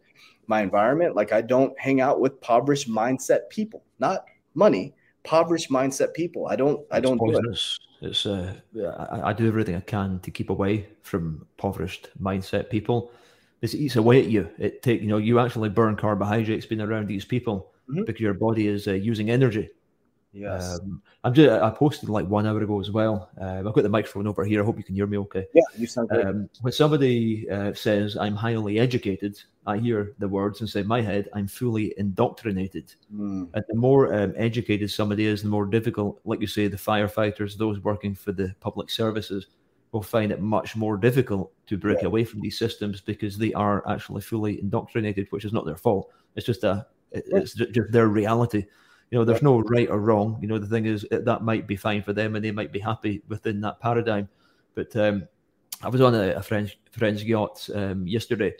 [0.49, 4.23] My environment, like I don't hang out with impoverished mindset people, not
[4.53, 4.95] money,
[5.25, 6.47] impoverished mindset people.
[6.47, 6.85] I don't.
[6.89, 7.59] I don't do it.
[8.01, 8.25] It's.
[8.25, 8.53] Uh,
[9.11, 13.11] I, I do everything I can to keep away from impoverished mindset people.
[13.61, 14.49] It's, eats away at you.
[14.57, 18.05] It take you know you actually burn carbohydrates being around these people mm-hmm.
[18.05, 19.69] because your body is uh, using energy
[20.33, 20.79] Yes.
[20.79, 23.29] Um, I'm just, I posted like one hour ago as well.
[23.39, 24.61] Uh, I've got the microphone over here.
[24.61, 25.47] I hope you can hear me okay.
[25.53, 26.25] Yeah, you sound great.
[26.25, 31.29] Um, when somebody uh, says I'm highly educated, I hear the words inside my head,
[31.33, 32.93] I'm fully indoctrinated.
[33.13, 33.49] Mm.
[33.53, 37.57] And the more um, educated somebody is, the more difficult, like you say, the firefighters,
[37.57, 39.47] those working for the public services,
[39.91, 42.07] will find it much more difficult to break yeah.
[42.07, 46.11] away from these systems because they are actually fully indoctrinated, which is not their fault.
[46.35, 48.65] It's just a, it's just their reality
[49.09, 50.37] you know, there's no right or wrong.
[50.41, 52.79] You know, the thing is that might be fine for them, and they might be
[52.79, 54.27] happy within that paradigm.
[54.75, 55.27] But um,
[55.81, 58.53] I was on a, a friend's friend's yacht um, yesterday,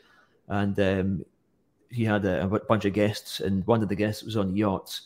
[0.48, 1.26] and um,
[1.90, 4.60] he had a, a, bunch of guests, and one of the guests was on the
[4.60, 5.00] yacht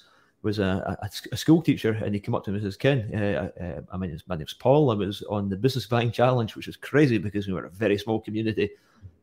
[0.43, 3.09] was a, a, a school teacher, and he came up to me and says, "Ken,
[3.13, 4.91] uh, uh, I mean, my name's Paul.
[4.91, 7.97] I was on the Business Buying Challenge, which is crazy because we were a very
[7.97, 8.69] small community."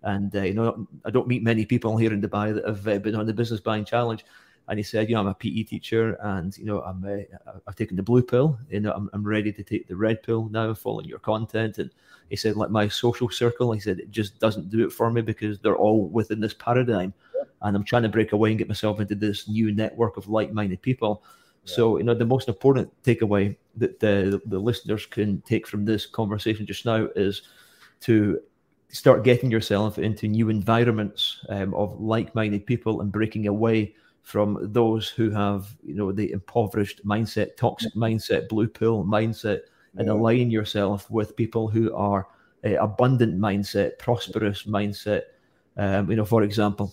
[0.03, 2.99] And uh, you know, I don't meet many people here in Dubai that have uh,
[2.99, 4.25] been on the Business Buying Challenge
[4.69, 7.75] and he said, you know, I'm a PE teacher, and you know, I'm uh, I've
[7.75, 8.59] taken the blue pill.
[8.69, 11.79] You know, I'm, I'm ready to take the red pill now, following your content.
[11.79, 11.91] And
[12.29, 15.23] he said, like my social circle, he said it just doesn't do it for me
[15.23, 17.15] because they're all within this paradigm,
[17.63, 20.83] and I'm trying to break away and get myself into this new network of like-minded
[20.83, 21.23] people.
[21.65, 21.75] Yeah.
[21.75, 26.07] So, you know, the most important takeaway that the, the listeners can take from this
[26.07, 27.43] conversation just now is
[28.01, 28.41] to
[28.91, 33.95] start getting yourself into new environments um, of like-minded people and breaking away
[34.29, 39.61] from those who have, you know, the impoverished mindset, toxic mindset, blue pill mindset,
[39.97, 42.29] and align yourself with people who are
[42.63, 45.23] uh, abundant mindset, prosperous mindset.
[45.79, 46.93] Um, you know, for example,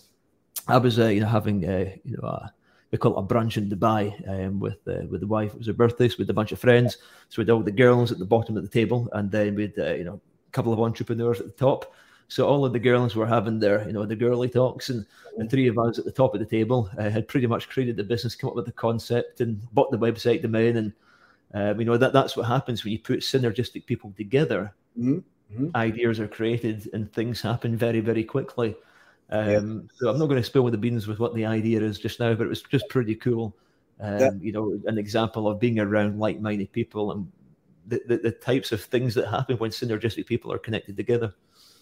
[0.69, 2.53] I was, uh, you know, having, uh, you know, a,
[2.91, 5.51] we call it a brunch in Dubai um, with uh, with the wife.
[5.51, 6.99] It was her birthday, so with a bunch of friends.
[7.27, 9.63] So we had all the girls at the bottom of the table, and then we
[9.63, 11.93] had, uh, you know, a couple of entrepreneurs at the top.
[12.27, 15.05] So all of the girls were having their, you know, the girly talks, and
[15.37, 17.97] the three of us at the top of the table uh, had pretty much created
[17.97, 20.77] the business, come up with the concept, and bought the website domain.
[20.77, 20.93] And
[21.53, 24.73] um, you know that that's what happens when you put synergistic people together.
[24.97, 25.17] Mm-hmm.
[25.53, 25.75] mm-hmm.
[25.75, 28.75] ideas are created and things happen very, very quickly.
[29.29, 29.59] Um, yeah.
[29.95, 32.33] So I'm not going to spill the beans with what the idea is just now,
[32.33, 33.55] but it was just pretty cool.
[33.99, 34.31] Um, yeah.
[34.39, 37.31] You know, an example of being around like-minded people and
[37.87, 41.33] the, the, the types of things that happen when synergistic people are connected together.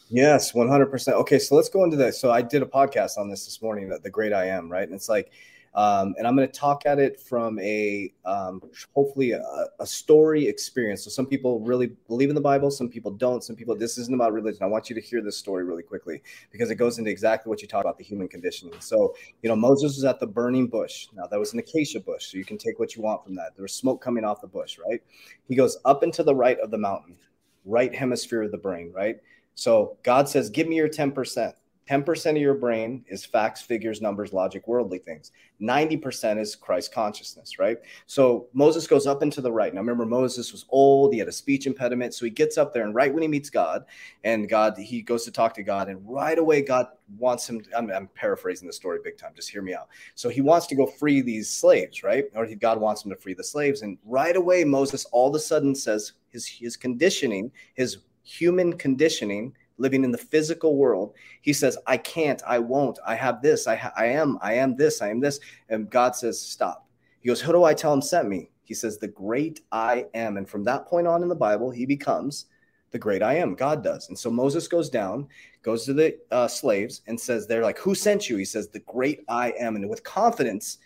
[0.09, 1.13] Yes, 100%.
[1.13, 2.15] Okay, so let's go into that.
[2.15, 4.83] So I did a podcast on this this morning, the great I am, right?
[4.83, 5.31] And it's like,
[5.75, 8.61] um, and I'm going to talk at it from a um,
[8.93, 9.41] hopefully a,
[9.79, 11.03] a, story experience.
[11.03, 13.43] So some people really believe in the Bible, some people don't.
[13.43, 14.61] Some people this isn't about religion.
[14.61, 17.63] I want you to hear this story really quickly because it goes into exactly what
[17.63, 18.79] you talk about the human conditioning.
[18.81, 21.07] So you know Moses was at the burning bush.
[21.15, 23.55] Now that was an acacia bush, so you can take what you want from that.
[23.55, 25.01] There was smoke coming off the bush, right?
[25.47, 27.17] He goes up and to the right of the mountain,
[27.65, 29.17] right hemisphere of the brain, right?
[29.55, 31.55] So God says, "Give me your ten percent."
[31.89, 35.31] 10% of your brain is facts, figures, numbers, logic, worldly things.
[35.61, 37.77] 90% is Christ consciousness, right?
[38.05, 39.73] So Moses goes up into the right.
[39.73, 42.13] Now remember, Moses was old, he had a speech impediment.
[42.13, 43.83] So he gets up there, and right when he meets God,
[44.23, 46.87] and God, he goes to talk to God, and right away, God
[47.17, 47.61] wants him.
[47.61, 49.89] To, I'm, I'm paraphrasing the story big time, just hear me out.
[50.15, 52.25] So he wants to go free these slaves, right?
[52.33, 53.81] Or he, God wants him to free the slaves.
[53.81, 59.53] And right away, Moses all of a sudden says his, his conditioning, his human conditioning
[59.77, 63.75] living in the physical world he says i can't i won't i have this i,
[63.75, 65.39] ha- I am i am this i am this.
[65.69, 66.87] And god says stop.
[67.19, 68.49] He goes who do i tell him sent me?
[68.63, 70.37] He says the great i am.
[70.37, 72.45] And from that point on in the bible he becomes
[72.91, 73.55] the great i am.
[73.55, 74.09] God does.
[74.09, 75.27] And so moses goes down
[75.63, 78.37] goes to the uh, slaves and says they're like who sent you?
[78.37, 79.75] He says the great i am.
[79.75, 80.77] And with confidence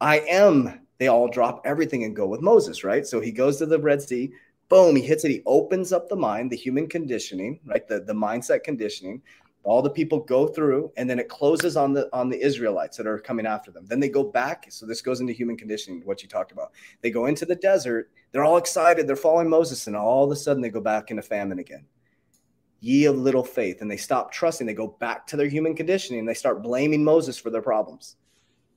[0.00, 0.80] i am.
[0.98, 3.06] They all drop everything and go with moses right?
[3.06, 4.32] So he goes to the red sea
[4.74, 5.30] boom, he hits it.
[5.30, 7.86] He opens up the mind, the human conditioning, right?
[7.86, 9.22] The, the mindset conditioning.
[9.62, 13.06] All the people go through, and then it closes on the on the Israelites that
[13.06, 13.86] are coming after them.
[13.86, 14.66] Then they go back.
[14.70, 16.72] So this goes into human conditioning, what you talked about.
[17.02, 18.10] They go into the desert.
[18.32, 19.06] They're all excited.
[19.06, 21.86] They're following Moses, and all of a sudden they go back into famine again.
[22.80, 24.66] Ye of little faith, and they stop trusting.
[24.66, 26.26] They go back to their human conditioning.
[26.26, 28.16] They start blaming Moses for their problems.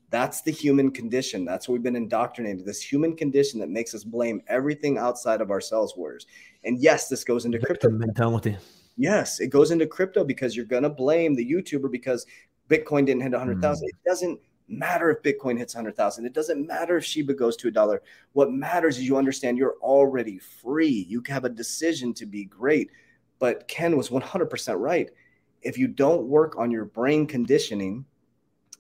[0.09, 1.43] That's the human condition.
[1.43, 2.65] That's what we've been indoctrinated.
[2.65, 6.27] This human condition that makes us blame everything outside of ourselves, warriors.
[6.63, 8.57] And yes, this goes into crypto mentality.
[8.95, 12.25] Yes, it goes into crypto because you're gonna blame the YouTuber because
[12.69, 13.85] Bitcoin didn't hit 100,000.
[13.85, 13.89] Mm.
[13.89, 16.25] It doesn't matter if Bitcoin hits 100,000.
[16.25, 18.01] It doesn't matter if Shiba goes to a dollar.
[18.33, 21.05] What matters is you understand you're already free.
[21.07, 22.89] You have a decision to be great.
[23.39, 25.09] But Ken was 100% right.
[25.61, 28.05] If you don't work on your brain conditioning,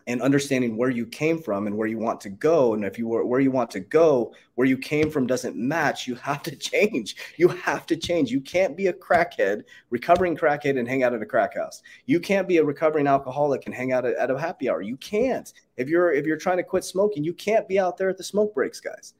[0.07, 2.73] and understanding where you came from and where you want to go.
[2.73, 6.07] And if you were where you want to go where you came from doesn't match.
[6.07, 7.15] You have to change.
[7.37, 8.31] You have to change.
[8.31, 11.83] You can't be a crackhead recovering crackhead and hang out at a crack house.
[12.05, 14.81] You can't be a recovering alcoholic and hang out at, at a happy hour.
[14.81, 15.51] You can't.
[15.75, 18.23] If you're if you're trying to quit smoking you can't be out there at the
[18.23, 19.13] smoke breaks guys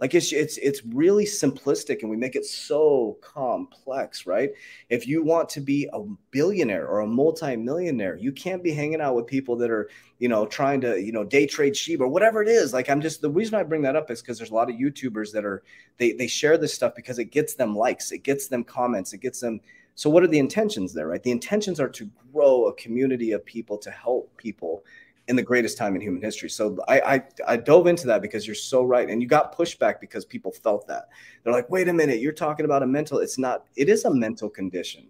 [0.00, 4.50] like it's it's it's really simplistic and we make it so complex, right?
[4.88, 9.14] If you want to be a billionaire or a multimillionaire, you can't be hanging out
[9.14, 12.42] with people that are, you know, trying to, you know, day trade sheep or whatever
[12.42, 12.72] it is.
[12.72, 14.76] Like I'm just the reason I bring that up is because there's a lot of
[14.76, 15.62] YouTubers that are
[15.98, 19.18] they they share this stuff because it gets them likes, it gets them comments, it
[19.18, 19.60] gets them
[19.96, 21.22] so what are the intentions there, right?
[21.22, 24.82] The intentions are to grow a community of people to help people
[25.30, 26.50] in the greatest time in human history.
[26.50, 30.00] So I, I, I dove into that because you're so right, and you got pushback
[30.00, 31.04] because people felt that
[31.42, 33.20] they're like, wait a minute, you're talking about a mental.
[33.20, 33.64] It's not.
[33.76, 35.06] It is a mental condition.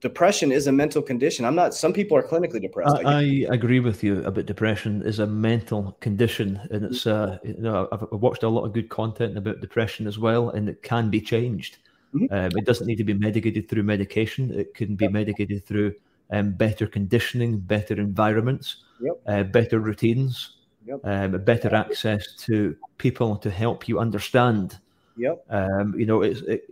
[0.00, 1.44] Depression is a mental condition.
[1.44, 1.74] I'm not.
[1.74, 2.96] Some people are clinically depressed.
[2.96, 7.54] I, I agree with you about depression is a mental condition, and it's uh, you
[7.58, 11.08] know I've watched a lot of good content about depression as well, and it can
[11.08, 11.78] be changed.
[12.14, 12.34] Mm-hmm.
[12.34, 14.52] Um, it doesn't need to be medicated through medication.
[14.52, 15.94] It can be medicated through
[16.30, 19.20] um, better conditioning, better environments yep.
[19.26, 21.00] uh, better routines, yep.
[21.04, 24.78] um, better access to people to help you understand.
[25.16, 25.44] Yep.
[25.50, 26.40] Um, you know, it's.
[26.42, 26.68] It,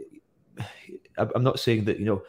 [1.17, 2.23] I'm not saying that you know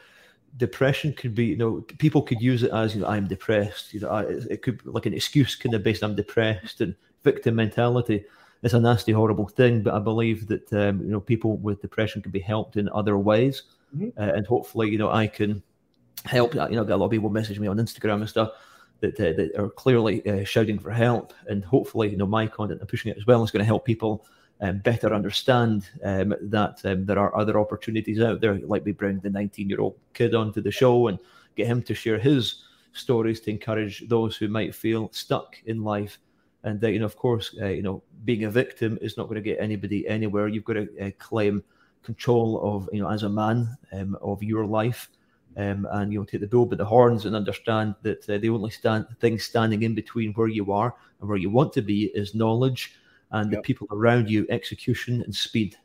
[0.57, 3.99] depression could be you know people could use it as you know i'm depressed you
[3.99, 7.55] know I, it could be like an excuse kind of based i'm depressed and victim
[7.55, 8.23] mentality
[8.63, 12.21] it's a nasty horrible thing but i believe that um, you know people with depression
[12.21, 14.17] can be helped in other ways mm-hmm.
[14.17, 15.61] uh, and hopefully you know i can
[16.25, 18.51] help that, you know get a lot of people message me on instagram and stuff
[19.01, 22.79] that, uh, that are clearly uh, shouting for help, and hopefully, you know, my content
[22.79, 24.25] and pushing it as well is going to help people
[24.61, 28.55] um, better understand um, that um, there are other opportunities out there.
[28.59, 31.19] Like we bring the 19-year-old kid onto the show and
[31.55, 36.19] get him to share his stories to encourage those who might feel stuck in life.
[36.63, 39.35] And uh, you know, of course, uh, you know, being a victim is not going
[39.35, 40.47] to get anybody anywhere.
[40.47, 41.63] You've got to uh, claim
[42.01, 45.09] control of, you know, as a man um, of your life
[45.57, 48.49] um, and you know take the bull by the horns and understand that uh, the
[48.49, 52.05] only stand thing standing in between where you are and where you want to be
[52.13, 52.93] is knowledge
[53.31, 53.61] and yep.
[53.61, 55.77] the people around you execution and speed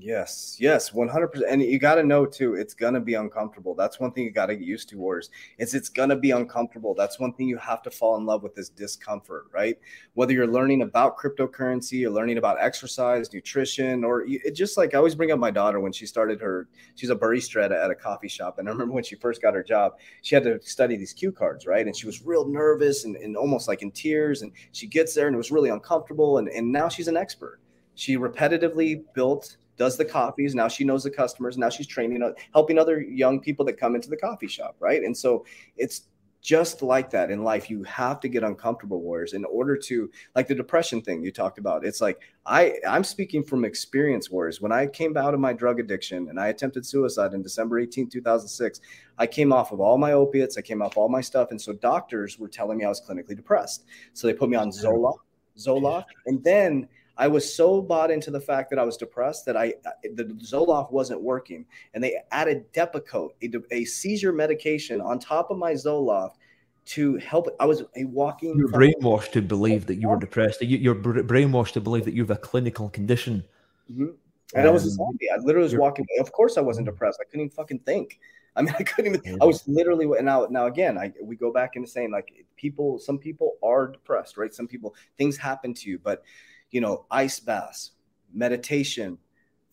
[0.00, 1.42] Yes, yes, 100%.
[1.48, 3.74] And you got to know too, it's going to be uncomfortable.
[3.74, 5.30] That's one thing you got to get used to, Warriors.
[5.58, 6.94] Is it's going to be uncomfortable.
[6.94, 9.76] That's one thing you have to fall in love with this discomfort, right?
[10.14, 14.98] Whether you're learning about cryptocurrency, you're learning about exercise, nutrition, or it just like I
[14.98, 17.90] always bring up my daughter when she started her, she's a barista at a, at
[17.90, 18.58] a coffee shop.
[18.58, 21.32] And I remember when she first got her job, she had to study these cue
[21.32, 21.86] cards, right?
[21.86, 24.42] And she was real nervous and, and almost like in tears.
[24.42, 26.38] And she gets there and it was really uncomfortable.
[26.38, 27.58] And, and now she's an expert.
[27.94, 30.54] She repetitively built does the coffees.
[30.54, 31.56] Now she knows the customers.
[31.56, 35.02] Now she's training, uh, helping other young people that come into the coffee shop, right?
[35.02, 36.02] And so it's
[36.40, 37.68] just like that in life.
[37.68, 41.58] You have to get uncomfortable, warriors, in order to like the depression thing you talked
[41.58, 41.84] about.
[41.84, 44.60] It's like I I'm speaking from experience, warriors.
[44.60, 48.08] When I came out of my drug addiction and I attempted suicide in December 18,
[48.08, 48.80] 2006,
[49.18, 50.56] I came off of all my opiates.
[50.56, 53.36] I came off all my stuff, and so doctors were telling me I was clinically
[53.36, 53.84] depressed.
[54.12, 55.18] So they put me on Zoloft,
[55.56, 56.88] Zoloft, and then
[57.18, 59.74] I was so bought into the fact that I was depressed that I
[60.14, 65.58] the Zoloft wasn't working, and they added Depakote, a, a seizure medication, on top of
[65.58, 66.34] my Zoloft
[66.86, 67.48] to help.
[67.58, 68.56] I was a walking.
[68.56, 70.62] You're brainwashed to believe that you were depressed.
[70.62, 73.44] You, are brainwashed to believe that you have a clinical condition.
[73.90, 74.10] Mm-hmm.
[74.54, 75.28] And um, I was a zombie.
[75.30, 76.06] I literally was walking.
[76.20, 77.18] Of course, I wasn't depressed.
[77.20, 78.20] I couldn't even fucking think.
[78.56, 79.42] I mean, I couldn't even.
[79.42, 80.46] I was literally now.
[80.50, 82.98] Now again, I we go back into saying like people.
[82.98, 84.54] Some people are depressed, right?
[84.54, 86.22] Some people things happen to you, but
[86.70, 87.92] you know, ice baths,
[88.32, 89.18] meditation,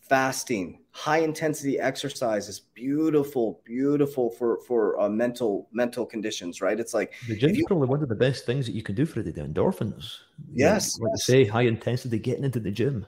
[0.02, 6.80] fasting, high intensity exercise is beautiful, beautiful for for uh, mental mental conditions, right?
[6.80, 9.06] It's like the gym's you, probably one of the best things that you can do
[9.06, 10.20] for the endorphins.
[10.54, 11.26] Yes, like yes.
[11.26, 13.06] say high intensity getting into the gym.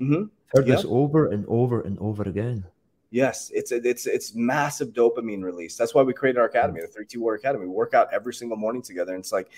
[0.00, 0.24] Mm-hmm.
[0.48, 0.78] Heard yep.
[0.78, 2.64] this over and over and over again.
[3.10, 5.76] Yes, it's it's it's massive dopamine release.
[5.76, 7.66] That's why we created our academy, the Three Two War Academy.
[7.66, 9.48] We work out every single morning together, and it's like,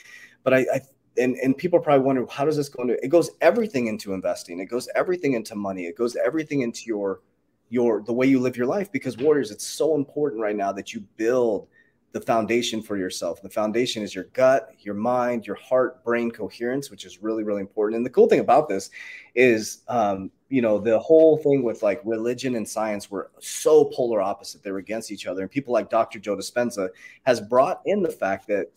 [0.42, 0.80] but I, I
[1.18, 4.60] and and people probably wonder how does this go into it goes everything into investing.
[4.60, 5.86] It goes everything into money.
[5.86, 7.20] It goes everything into your
[7.68, 8.90] your the way you live your life.
[8.92, 11.68] Because warriors it's so important right now that you build
[12.12, 13.40] the foundation for yourself.
[13.40, 17.60] The foundation is your gut your mind your heart brain coherence which is really really
[17.60, 17.96] important.
[17.98, 18.90] And the cool thing about this
[19.34, 24.22] is um, you know the whole thing with like religion and science were so polar
[24.22, 24.62] opposite.
[24.62, 25.42] They were against each other.
[25.42, 26.88] And people like dr joe dispenza
[27.24, 28.70] has brought in the fact that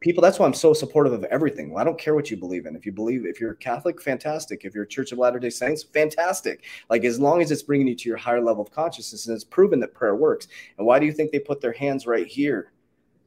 [0.00, 1.74] people that's why i'm so supportive of everything.
[1.76, 2.76] I don't care what you believe in.
[2.76, 4.64] If you believe if you're catholic fantastic.
[4.64, 6.64] If you're church of latter day saints fantastic.
[6.90, 9.44] Like as long as it's bringing you to your higher level of consciousness and it's
[9.44, 10.48] proven that prayer works.
[10.78, 12.72] And why do you think they put their hands right here?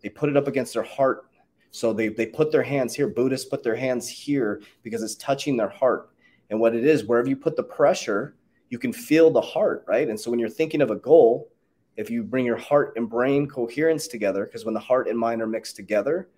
[0.02, 1.26] They put it up against their heart.
[1.72, 3.08] So they, they put their hands here.
[3.08, 6.10] Buddhists put their hands here because it's touching their heart.
[6.50, 8.36] And what it is wherever you put the pressure
[8.70, 10.10] you can feel the heart right?
[10.10, 11.52] And so when you're thinking of a goal
[11.98, 15.42] if you bring your heart and brain coherence together because when the heart and mind
[15.42, 16.30] are mixed together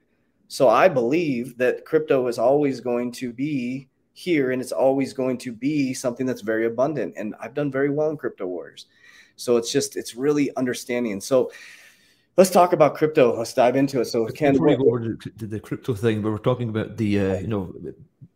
[0.47, 5.38] so I believe that crypto is always going to be here and it's always going
[5.39, 7.15] to be something that's very abundant.
[7.17, 8.86] And I've done very well in crypto wars.
[9.36, 11.19] So it's just, it's really understanding.
[11.19, 11.51] So
[12.38, 13.36] let's talk about crypto.
[13.36, 14.06] Let's dive into it.
[14.06, 17.19] So Ken, before we go over to the crypto thing, we were talking about the,
[17.19, 17.73] uh, you know,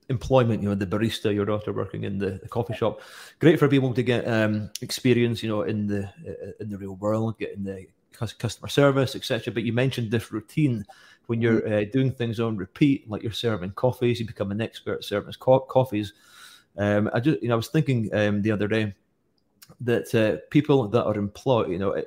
[0.09, 3.01] employment, you know, the barista, your daughter working in the, the coffee shop.
[3.39, 6.95] Great for people to get um, experience, you know, in the uh, in the real
[6.95, 9.53] world, getting the customer service, etc.
[9.53, 10.85] But you mentioned this routine
[11.27, 11.73] when you're mm-hmm.
[11.73, 15.33] uh, doing things on repeat, like you're serving coffees, you become an expert at serving
[15.39, 16.13] co- coffees.
[16.77, 18.93] Um, I just, you know, I was thinking um, the other day
[19.81, 22.01] that uh, people that are employed, you know, uh,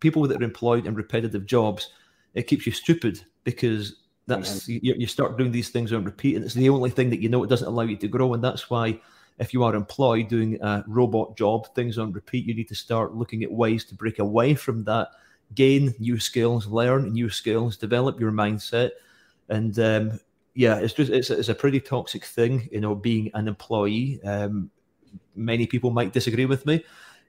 [0.00, 1.90] people that are employed in repetitive jobs,
[2.34, 6.44] it keeps you stupid because that's you, you start doing these things on repeat, and
[6.44, 8.70] it's the only thing that you know it doesn't allow you to grow, and that's
[8.70, 8.98] why
[9.38, 13.14] if you are employed doing a robot job, things on repeat, you need to start
[13.14, 15.08] looking at ways to break away from that
[15.54, 18.90] gain new skills, learn new skills, develop your mindset,
[19.48, 20.20] and um,
[20.54, 24.20] yeah, it's just it's, it's a pretty toxic thing, you know, being an employee.
[24.24, 24.70] Um,
[25.34, 26.84] many people might disagree with me,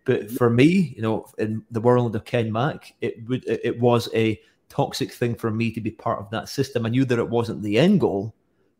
[0.05, 4.09] but for me, you know, in the world of Ken Mack, it would it was
[4.13, 6.85] a toxic thing for me to be part of that system.
[6.85, 8.33] I knew that it wasn't the end goal,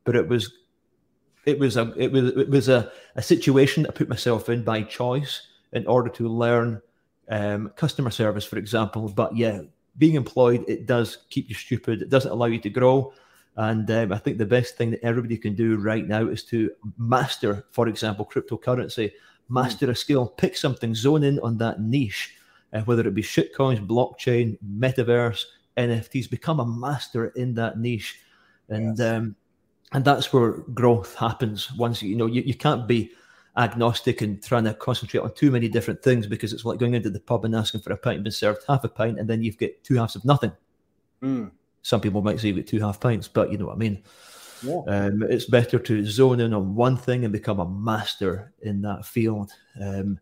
[0.03, 0.53] but it was
[1.45, 4.83] it was a it was it was a, a situation I put myself in by
[4.83, 6.81] choice in order to learn
[7.29, 9.09] um, customer service, for example.
[9.09, 9.61] But yeah,
[9.97, 12.01] being employed, it does keep you stupid.
[12.01, 13.13] It doesn't allow you to grow.
[13.55, 16.71] And um, I think the best thing that everybody can do right now is to
[16.97, 19.11] master, for example, cryptocurrency,
[19.49, 22.35] master a skill, pick something, zone in on that niche,
[22.73, 25.43] uh, whether it be shitcoins, blockchain, metaverse,
[25.77, 28.19] NFTs, become a master in that niche.
[28.69, 29.15] And yes.
[29.15, 29.35] um,
[29.91, 31.71] and that's where growth happens.
[31.73, 33.11] Once you know, you, you can't be
[33.55, 37.09] agnostic and trying to concentrate on too many different things because it's like going into
[37.09, 39.43] the pub and asking for a pint and being served half a pint and then
[39.43, 40.51] you've got two halves of nothing.
[41.21, 41.51] Mm.
[41.83, 44.03] Some people might say you've got two half pints, but you know what I mean.
[44.63, 44.81] Yeah.
[44.87, 49.05] Um, it's better to zone in on one thing and become a master in that
[49.05, 49.51] field.
[49.79, 50.19] Um,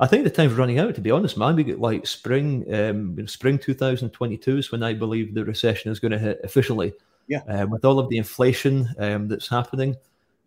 [0.00, 0.94] I think the time's running out.
[0.94, 5.34] To be honest, man, we get like spring, um, spring 2022 is when I believe
[5.34, 6.92] the recession is going to hit officially.
[7.28, 7.42] Yeah.
[7.46, 9.94] Um, with all of the inflation um, that's happening,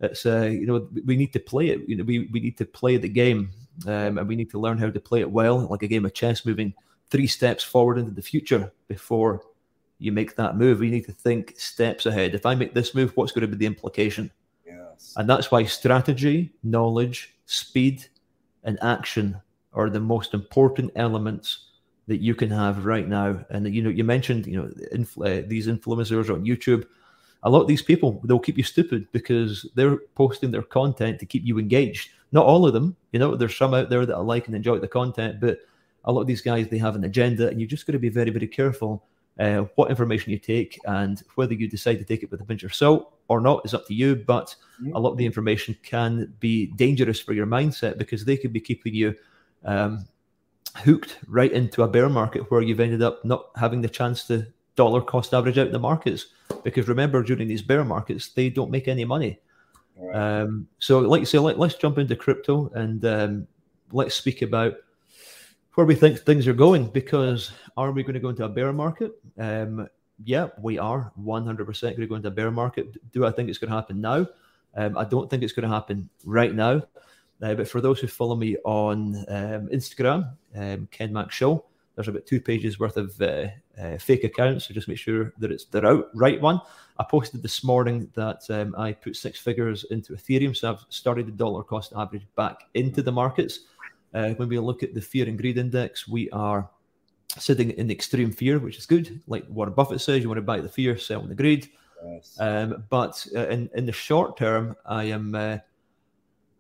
[0.04, 1.82] it's uh, you know we need to play it.
[1.88, 3.52] You know, we we need to play the game,
[3.88, 6.14] um, and we need to learn how to play it well, like a game of
[6.14, 6.74] chess, moving
[7.10, 9.42] three steps forward into the future before
[10.00, 10.80] you make that move.
[10.80, 12.36] We need to think steps ahead.
[12.36, 14.32] If I make this move, what's going to be the implication?
[14.66, 15.14] Yes.
[15.16, 18.06] And that's why strategy, knowledge, speed,
[18.64, 19.40] and action
[19.74, 21.70] are the most important elements
[22.08, 23.46] that you can have right now.
[23.50, 26.86] And you know, you mentioned you know influ- uh, these influencers on YouTube.
[27.44, 31.26] A lot of these people they'll keep you stupid because they're posting their content to
[31.26, 32.10] keep you engaged.
[32.32, 33.36] Not all of them, you know.
[33.36, 35.60] There's some out there that I like and enjoy the content, but
[36.06, 38.10] a lot of these guys they have an agenda, and you just got to be
[38.10, 39.06] very, very careful
[39.40, 42.64] uh, what information you take and whether you decide to take it with a pinch
[42.64, 44.16] of salt or not is up to you.
[44.16, 44.56] But
[44.94, 48.60] a lot of the information can be dangerous for your mindset because they could be
[48.60, 49.16] keeping you
[49.66, 50.06] um,
[50.78, 54.46] hooked right into a bear market where you've ended up not having the chance to
[54.76, 56.28] dollar cost average out the markets.
[56.64, 59.40] Because remember, during these bear markets, they don't make any money.
[59.98, 60.42] Right.
[60.42, 63.48] Um, so, like you say, let, us jump into crypto and um,
[63.92, 64.76] let's speak about
[65.76, 66.88] where we think things are going.
[66.88, 69.12] Because are we going to go into a bear market?
[69.38, 69.88] Um,
[70.24, 73.12] yeah, we are 100% going to go into a bear market.
[73.12, 74.28] Do I think it's going to happen now?
[74.76, 76.82] Um, I don't think it's going to happen right now.
[77.42, 81.66] Uh, but for those who follow me on um, Instagram, um, Ken Mac Show,
[81.96, 83.48] there's about two pages worth of uh,
[83.80, 84.68] uh, fake accounts.
[84.68, 86.60] So just make sure that it's the out, right one.
[86.98, 90.56] I posted this morning that um, I put six figures into Ethereum.
[90.56, 93.60] So I've started the dollar cost average back into the markets.
[94.14, 96.70] Uh, when we look at the fear and greed index, we are
[97.38, 99.22] sitting in extreme fear, which is good.
[99.28, 101.70] Like Warren Buffett says, you want to buy the fear, sell the greed.
[102.06, 102.38] Yes.
[102.40, 105.60] Um, but uh, in in the short term, I am uh,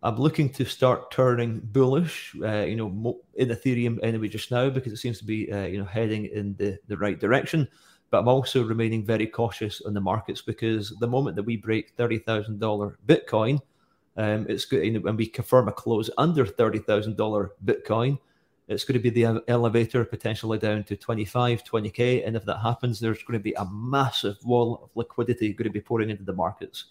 [0.04, 2.36] I'm looking to start turning bullish.
[2.43, 5.80] Uh, you know, in Ethereum anyway just now because it seems to be uh, you
[5.80, 7.68] know heading in the the right direction.
[8.10, 11.91] But I'm also remaining very cautious on the markets because the moment that we break
[11.91, 13.62] thirty thousand dollar Bitcoin,
[14.18, 14.86] um, it's good.
[14.86, 18.20] You know, when we confirm a close under thirty thousand dollar Bitcoin,
[18.68, 22.26] it's going to be the elevator potentially down to 25, 20k.
[22.26, 25.70] And if that happens, there's going to be a massive wall of liquidity going to
[25.70, 26.86] be pouring into the markets.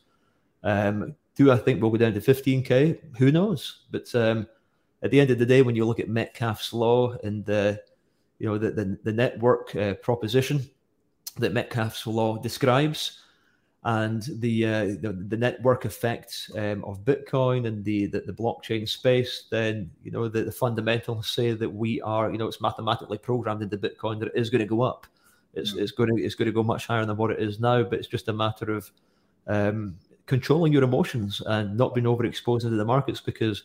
[0.62, 3.16] Um, do I think we'll go down to 15k?
[3.18, 3.84] Who knows?
[3.90, 4.46] But um,
[5.02, 7.80] at the end of the day, when you look at Metcalfe's law and the,
[8.38, 10.62] you know, the the, the network uh, proposition
[11.38, 13.22] that Metcalfe's law describes,
[13.84, 18.88] and the uh, the, the, network effect um, of Bitcoin and the, the, the blockchain
[18.88, 23.18] space, then you know the, the fundamentals say that we are, you know, it's mathematically
[23.18, 25.06] programmed into Bitcoin that it is going to go up.
[25.54, 27.82] It's, it's going to it's going to go much higher than what it is now,
[27.82, 28.90] but it's just a matter of
[29.48, 29.96] um,
[30.26, 33.64] controlling your emotions and not being overexposed into the markets because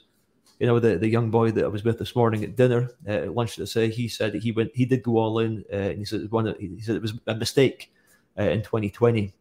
[0.59, 3.11] you know the, the young boy that I was with this morning at dinner uh,
[3.11, 5.75] at lunch to say he said that he went he did go all in uh,
[5.75, 7.91] and he said one he said it was a mistake
[8.39, 9.33] uh, in 2020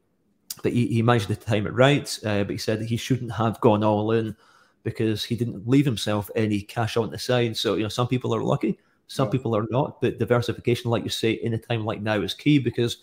[0.62, 3.32] but he, he managed to time it right uh, but he said that he shouldn't
[3.32, 4.36] have gone all in
[4.82, 7.56] because he didn't leave himself any cash on the side.
[7.56, 11.10] So you know some people are lucky some people are not but diversification like you
[11.10, 12.98] say in a time like now is key because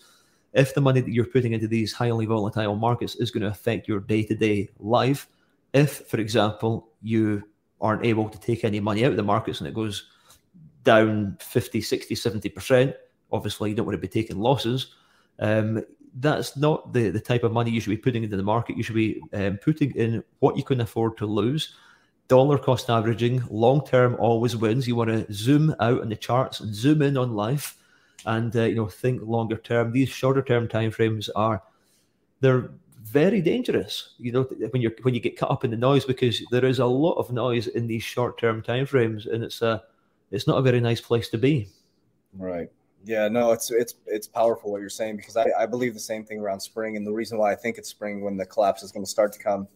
[0.54, 3.88] if the money that you're putting into these highly volatile markets is going to affect
[3.88, 5.28] your day to day life,
[5.72, 7.42] if, for example, you
[7.80, 10.08] aren't able to take any money out of the markets and it goes
[10.84, 12.94] down 50, 60, 70%,
[13.32, 14.94] obviously you don't want to be taking losses.
[15.40, 15.84] Um,
[16.20, 18.76] that's not the, the type of money you should be putting into the market.
[18.76, 21.74] You should be um, putting in what you can afford to lose.
[22.28, 24.86] Dollar cost averaging, long term always wins.
[24.86, 27.76] You want to zoom out on the charts and zoom in on life
[28.26, 29.92] and uh, you know think longer term.
[29.92, 31.62] These shorter term timeframes are
[32.40, 32.70] they're
[33.02, 34.14] very dangerous.
[34.18, 36.78] You know when you're when you get caught up in the noise because there is
[36.78, 39.82] a lot of noise in these short term timeframes, and it's a
[40.30, 41.68] it's not a very nice place to be.
[42.36, 42.70] Right.
[43.04, 46.24] Yeah, no, it's it's it's powerful what you're saying because I, I believe the same
[46.24, 48.92] thing around spring, and the reason why I think it's spring when the collapse is
[48.92, 49.68] going to start to come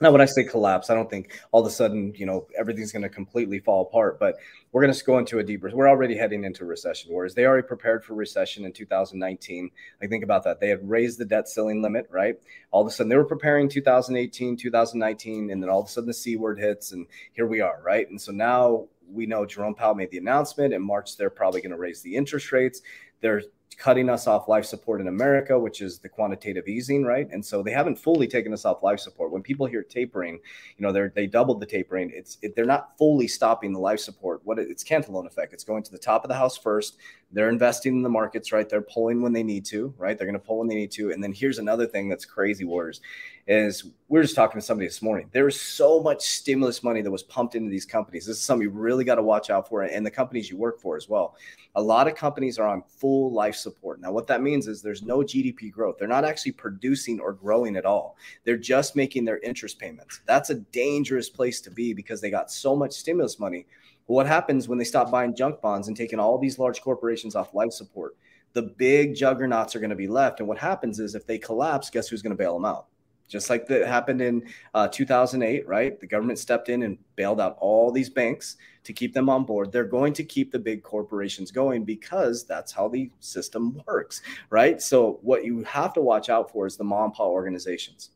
[0.00, 2.92] now when i say collapse i don't think all of a sudden you know everything's
[2.92, 4.36] going to completely fall apart but
[4.72, 7.66] we're going to go into a deeper we're already heading into recession whereas they already
[7.66, 9.70] prepared for recession in 2019
[10.00, 10.60] like think about that.
[10.60, 12.36] They had raised the debt ceiling limit right?
[12.70, 16.08] All of a sudden they were preparing 2018 2019 and then all of a sudden
[16.08, 18.08] the c word hits and here we are right?
[18.10, 20.74] And so now we know jerome powell made the announcement.
[20.74, 22.82] In march they're probably going to raise the interest rates.
[23.20, 23.42] They're
[23.78, 27.28] cutting us off life support in America, which is the quantitative easing, right?
[27.30, 29.30] And so they haven't fully taken us off life support.
[29.30, 32.10] When people hear tapering, you know, they're they doubled the tapering.
[32.12, 34.40] It's it, they're not fully stopping the life support.
[34.44, 35.52] What it, it's Cantillon effect.
[35.52, 36.98] It's going to the top of the house first.
[37.30, 38.66] They're investing in the markets, right?
[38.66, 40.16] They're pulling when they need to, right?
[40.16, 41.10] They're going to pull when they need to.
[41.10, 43.02] And then here's another thing that's crazy, Warriors,
[43.46, 45.28] is we are just talking to somebody this morning.
[45.32, 48.24] There was so much stimulus money that was pumped into these companies.
[48.24, 50.80] This is something you really got to watch out for, and the companies you work
[50.80, 51.36] for as well.
[51.74, 54.00] A lot of companies are on full life support.
[54.00, 55.96] Now, what that means is there's no GDP growth.
[55.98, 58.16] They're not actually producing or growing at all.
[58.44, 60.22] They're just making their interest payments.
[60.24, 63.66] That's a dangerous place to be because they got so much stimulus money
[64.08, 67.54] what happens when they stop buying junk bonds and taking all these large corporations off
[67.54, 68.16] life support?
[68.54, 70.40] The big juggernauts are going to be left.
[70.40, 72.86] And what happens is if they collapse, guess who's going to bail them out?
[73.28, 76.00] Just like that happened in uh, 2008, right?
[76.00, 79.70] The government stepped in and bailed out all these banks to keep them on board.
[79.70, 84.80] They're going to keep the big corporations going because that's how the system works, right?
[84.80, 88.12] So, what you have to watch out for is the mom and pop organizations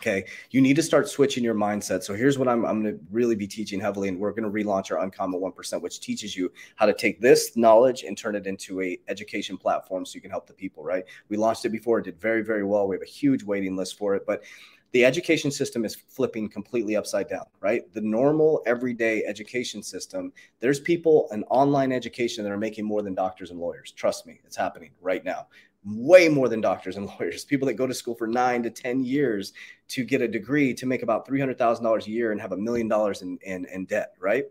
[0.00, 2.02] Okay, you need to start switching your mindset.
[2.02, 4.50] So here's what I'm, I'm going to really be teaching heavily, and we're going to
[4.50, 8.34] relaunch our Uncommon One Percent, which teaches you how to take this knowledge and turn
[8.34, 10.82] it into a education platform, so you can help the people.
[10.82, 11.04] Right?
[11.28, 12.88] We launched it before; it did very, very well.
[12.88, 14.42] We have a huge waiting list for it, but
[14.90, 17.82] the education system is flipping completely upside down, right?
[17.92, 23.12] The normal everyday education system, there's people in online education that are making more than
[23.12, 23.90] doctors and lawyers.
[23.90, 25.48] Trust me, it's happening right now
[25.84, 29.04] way more than doctors and lawyers, people that go to school for nine to 10
[29.04, 29.52] years
[29.88, 33.22] to get a degree to make about $300,000 a year and have a million dollars
[33.22, 34.44] in, in, in debt, right?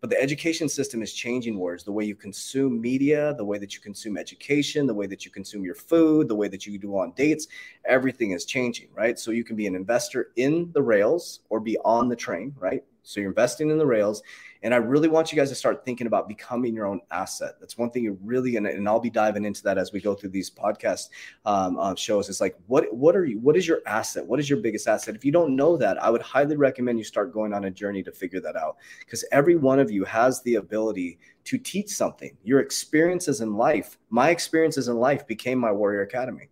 [0.00, 3.74] But the education system is changing words the way you consume media, the way that
[3.74, 6.96] you consume education, the way that you consume your food, the way that you do
[6.96, 7.48] on dates.
[7.84, 9.18] Everything is changing, right?
[9.18, 12.82] So you can be an investor in the rails or be on the train, right?
[13.02, 14.22] So you're investing in the rails
[14.62, 17.54] and I really want you guys to start thinking about becoming your own asset.
[17.60, 20.14] That's one thing you're really gonna, and I'll be diving into that as we go
[20.14, 21.08] through these podcast
[21.46, 22.28] um, uh, shows.
[22.28, 23.38] It's like, what what are you?
[23.38, 24.24] What is your asset?
[24.26, 25.14] What is your biggest asset?
[25.14, 28.02] If you don't know that, I would highly recommend you start going on a journey
[28.02, 28.76] to figure that out.
[29.00, 32.36] Because every one of you has the ability to teach something.
[32.44, 36.48] Your experiences in life, my experiences in life, became my Warrior Academy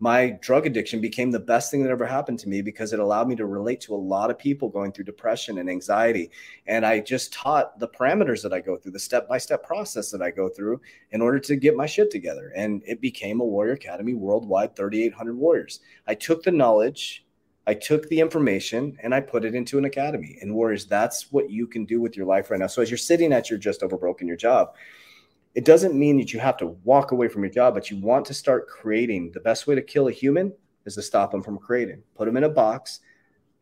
[0.00, 3.28] my drug addiction became the best thing that ever happened to me because it allowed
[3.28, 6.30] me to relate to a lot of people going through depression and anxiety.
[6.66, 10.10] And I just taught the parameters that I go through, the step by step process
[10.10, 10.80] that I go through
[11.12, 12.52] in order to get my shit together.
[12.56, 15.80] And it became a Warrior Academy worldwide, 3,800 warriors.
[16.06, 17.24] I took the knowledge,
[17.66, 20.38] I took the information, and I put it into an academy.
[20.42, 22.66] And Warriors, that's what you can do with your life right now.
[22.66, 24.74] So as you're sitting at your just over broken your job,
[25.54, 28.24] it doesn't mean that you have to walk away from your job, but you want
[28.26, 29.30] to start creating.
[29.32, 30.52] The best way to kill a human
[30.84, 32.02] is to stop them from creating.
[32.16, 33.00] Put them in a box,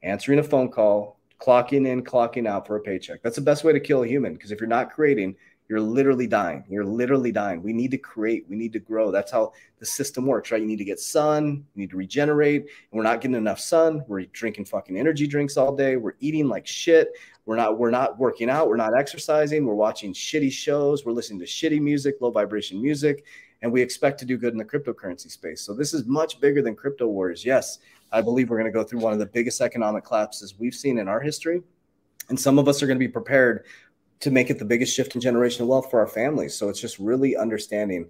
[0.03, 3.23] answering a phone call, clocking in, clocking out for a paycheck.
[3.23, 5.37] That's the best way to kill a human because if you're not creating,
[5.69, 6.65] you're literally dying.
[6.69, 7.63] You're literally dying.
[7.63, 8.45] We need to create.
[8.49, 9.11] We need to grow.
[9.11, 10.61] That's how the system works, right?
[10.61, 11.65] You need to get sun.
[11.75, 12.63] You need to regenerate.
[12.63, 14.05] And we're not getting enough sun.
[14.07, 15.97] We're drinking fucking energy drinks all day.
[15.97, 17.09] We're eating like shit.
[17.47, 17.79] We're not.
[17.79, 18.69] We're not working out.
[18.69, 19.65] We're not exercising.
[19.65, 21.05] We're watching shitty shows.
[21.05, 23.25] We're listening to shitty music, low vibration music,
[23.63, 25.63] and we expect to do good in the cryptocurrency space.
[25.63, 27.45] So this is much bigger than crypto wars.
[27.45, 27.79] Yes,
[28.13, 30.99] I believe we're going to go through one of the biggest economic collapses we've seen
[30.99, 31.63] in our history.
[32.29, 33.65] And some of us are going to be prepared
[34.23, 36.55] to make it the biggest shift in generational wealth for our families.
[36.55, 38.09] So it's just really understanding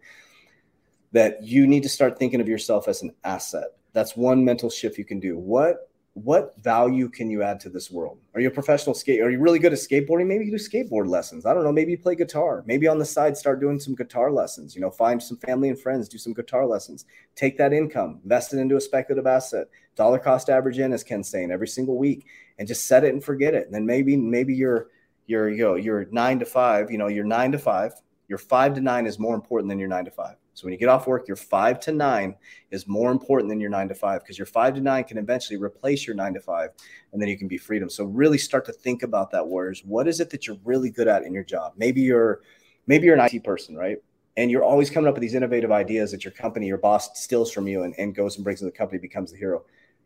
[1.12, 3.68] that you need to start thinking of yourself as an asset.
[3.92, 5.36] That's one mental shift you can do.
[5.36, 8.18] What what value can you add to this world?
[8.34, 9.22] Are you a professional skate?
[9.22, 10.26] Are you really good at skateboarding?
[10.26, 11.46] Maybe you do skateboard lessons.
[11.46, 11.72] I don't know.
[11.72, 12.62] Maybe you play guitar.
[12.66, 14.74] Maybe on the side start doing some guitar lessons.
[14.74, 17.06] You know, find some family and friends, do some guitar lessons.
[17.34, 19.68] Take that income, invest it into a speculative asset.
[19.96, 22.26] Dollar cost average in, as Ken's saying, every single week,
[22.58, 23.64] and just set it and forget it.
[23.64, 24.88] And then maybe maybe you're
[25.27, 27.93] your you know your nine to five you know your nine to five.
[28.29, 30.37] Your five to nine is more important than your nine to five.
[30.55, 32.35] So when you get off work your five to nine
[32.70, 35.59] is more important than your nine to five because your five to nine can eventually
[35.59, 36.70] replace your nine to five
[37.12, 37.89] and then you can be freedom.
[37.89, 39.83] So really start to think about that warriors.
[39.85, 41.73] What is it that you're really good at in your job?
[41.77, 42.41] Maybe you're
[42.87, 43.99] maybe you're an it person right?
[44.37, 47.51] And you're always coming up with these innovative ideas that your company your boss steals
[47.51, 49.64] from you and, and goes and brings to the company becomes the hero.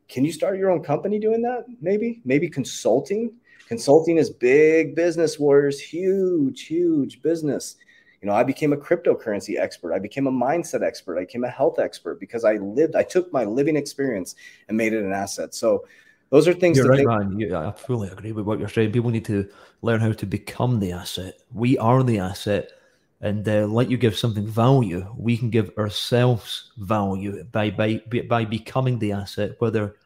[0.08, 2.22] Can you start your own company doing that maybe?
[2.24, 3.34] Maybe consulting
[3.66, 7.76] Consulting is big business, warriors, huge, huge business.
[8.22, 9.92] You know, I became a cryptocurrency expert.
[9.92, 11.18] I became a mindset expert.
[11.18, 14.34] I became a health expert because I lived, I took my living experience
[14.68, 15.54] and made it an asset.
[15.54, 15.86] So
[16.30, 17.38] those are things you're right, think- man.
[17.38, 18.92] You, I fully agree with what you're saying.
[18.92, 19.48] People need to
[19.82, 21.34] learn how to become the asset.
[21.52, 22.72] We are the asset.
[23.20, 28.44] And uh, like you give something value, we can give ourselves value by by by
[28.44, 29.96] becoming the asset, whether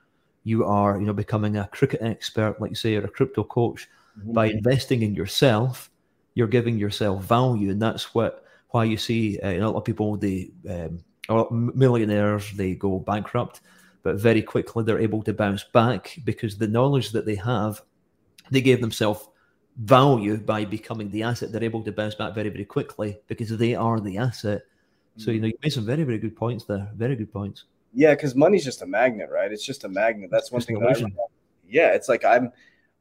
[0.44, 3.88] you are, you know, becoming a cricket expert, like you say, or a crypto coach.
[4.18, 4.32] Mm-hmm.
[4.32, 5.90] By investing in yourself,
[6.34, 10.16] you're giving yourself value, and that's what why you see uh, a lot of people
[10.16, 13.60] they um, or millionaires, they go bankrupt,
[14.02, 17.82] but very quickly they're able to bounce back because the knowledge that they have,
[18.50, 19.28] they gave themselves
[19.76, 21.52] value by becoming the asset.
[21.52, 24.62] They're able to bounce back very, very quickly because they are the asset.
[25.16, 26.88] So, you know, you made some very, very good points there.
[26.96, 27.64] Very good points.
[27.92, 29.50] Yeah, because money's just a magnet, right?
[29.50, 30.30] It's just a magnet.
[30.30, 31.10] That's one thing that I
[31.68, 32.52] yeah, it's like I'm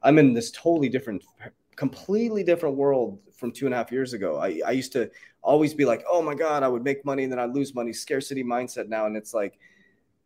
[0.01, 1.23] I'm in this totally different,
[1.75, 4.37] completely different world from two and a half years ago.
[4.37, 5.09] I, I used to
[5.41, 7.93] always be like, oh my God, I would make money and then I'd lose money,
[7.93, 9.05] scarcity mindset now.
[9.05, 9.59] And it's like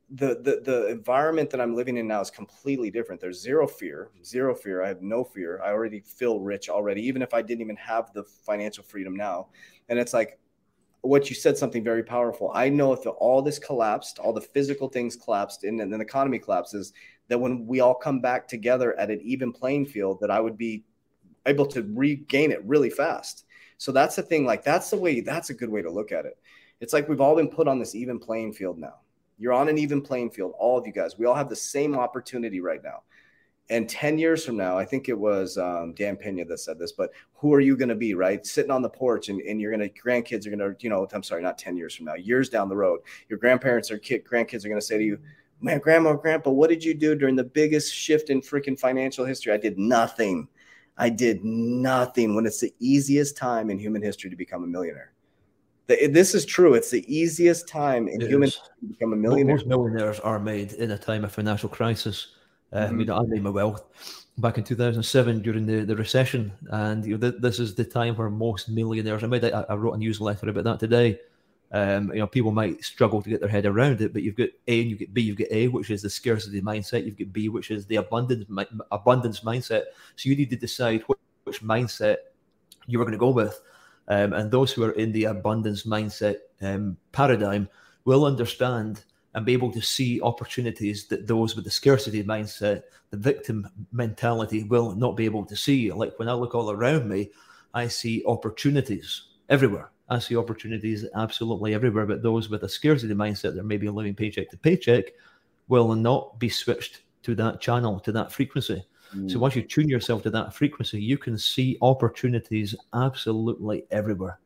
[0.09, 3.19] the, the the environment that I'm living in now is completely different.
[3.19, 4.83] There's zero fear, zero fear.
[4.83, 5.61] I have no fear.
[5.63, 9.47] I already feel rich already, even if I didn't even have the financial freedom now.
[9.89, 10.39] And it's like
[11.03, 12.49] what you said something very powerful.
[12.55, 15.99] I know if the, all this collapsed, all the physical things collapsed, and, and the
[15.99, 16.93] economy collapses,
[17.27, 20.57] that when we all come back together at an even playing field, that I would
[20.57, 20.83] be
[21.45, 23.45] able to regain it really fast.
[23.77, 24.45] So that's the thing.
[24.45, 25.19] Like that's the way.
[25.19, 26.37] That's a good way to look at it.
[26.79, 28.95] It's like we've all been put on this even playing field now.
[29.37, 31.17] You're on an even playing field, all of you guys.
[31.17, 33.03] We all have the same opportunity right now.
[33.69, 36.91] And 10 years from now, I think it was um, Dan Pena that said this,
[36.91, 38.45] but who are you going to be, right?
[38.45, 41.07] Sitting on the porch and, and you're going to, grandkids are going to, you know,
[41.13, 42.99] I'm sorry, not 10 years from now, years down the road,
[43.29, 45.17] your grandparents or kid, grandkids are going to say to you,
[45.61, 49.53] man, grandma, grandpa, what did you do during the biggest shift in freaking financial history?
[49.53, 50.49] I did nothing.
[50.97, 55.13] I did nothing when it's the easiest time in human history to become a millionaire.
[55.87, 56.75] The, this is true.
[56.75, 59.55] It's the easiest time in it human history to become a millionaire.
[59.55, 62.27] Most millionaires are made in a time of financial crisis.
[62.73, 62.93] Uh, mm-hmm.
[62.93, 63.83] I mean, I made my wealth
[64.39, 66.51] back in 2007 during the, the recession.
[66.71, 69.75] And you know, th- this is the time where most millionaires, I made, I, I
[69.75, 71.19] wrote a newsletter about that today
[71.73, 74.49] um, you know, people might struggle to get their head around it, but you've got
[74.67, 75.23] A and you get B.
[75.23, 77.03] You've got A, which is the scarcity mindset.
[77.03, 78.45] You've got B, which is the abundance
[78.91, 79.85] abundance mindset.
[80.15, 82.17] So you need to decide which, which mindset
[82.85, 83.59] you are going to go with.
[84.07, 87.67] Um, and those who are in the abundance mindset um, paradigm
[88.05, 89.03] will understand
[89.35, 94.63] and be able to see opportunities that those with the scarcity mindset, the victim mentality,
[94.63, 95.91] will not be able to see.
[95.91, 97.31] Like when I look all around me,
[97.73, 103.55] I see opportunities everywhere I see opportunities absolutely everywhere, but those with a scarcity mindset
[103.55, 105.05] that may be living paycheck to paycheck
[105.67, 108.83] will not be switched to that channel, to that frequency.
[109.15, 109.31] Mm.
[109.31, 114.39] So once you tune yourself to that frequency, you can see opportunities absolutely everywhere.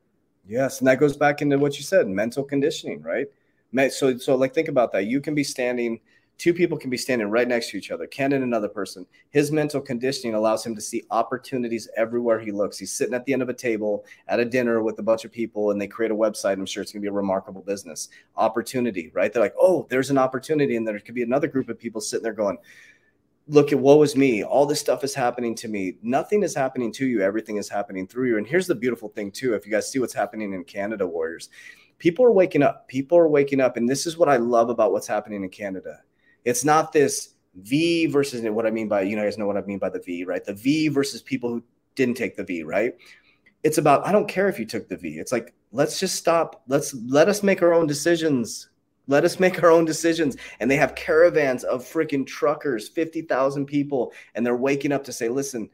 [0.47, 3.27] Yes, and that goes back into what you said, mental conditioning, right?
[3.89, 5.05] So, so like think about that.
[5.05, 5.99] You can be standing
[6.37, 9.07] Two people can be standing right next to each other, Ken and another person.
[9.31, 12.77] His mental conditioning allows him to see opportunities everywhere he looks.
[12.77, 15.31] He's sitting at the end of a table at a dinner with a bunch of
[15.31, 16.53] people and they create a website.
[16.53, 18.09] I'm sure it's going to be a remarkable business.
[18.35, 19.33] Opportunity, right?
[19.33, 20.75] They're like, oh, there's an opportunity.
[20.75, 22.59] And there could be another group of people sitting there going,
[23.47, 24.43] look at what was me.
[24.43, 25.97] All this stuff is happening to me.
[26.03, 27.21] Nothing is happening to you.
[27.21, 28.37] Everything is happening through you.
[28.37, 29.55] And here's the beautiful thing, too.
[29.55, 31.49] If you guys see what's happening in Canada, Warriors,
[31.99, 32.87] people are waking up.
[32.87, 33.77] People are waking up.
[33.77, 35.99] And this is what I love about what's happening in Canada
[36.47, 39.61] it's not this V versus what I mean by, you know, guys know what I
[39.63, 40.43] mean by the V, right?
[40.45, 41.61] The V versus people who
[41.95, 42.93] didn't take the V, right?
[43.63, 45.17] It's about, I don't care if you took the V.
[45.17, 46.63] It's like, let's just stop.
[46.69, 48.69] Let's let us make our own decisions.
[49.07, 50.37] Let us make our own decisions.
[50.61, 55.27] And they have caravans of freaking truckers, 50,000 people, and they're waking up to say,
[55.27, 55.69] listen,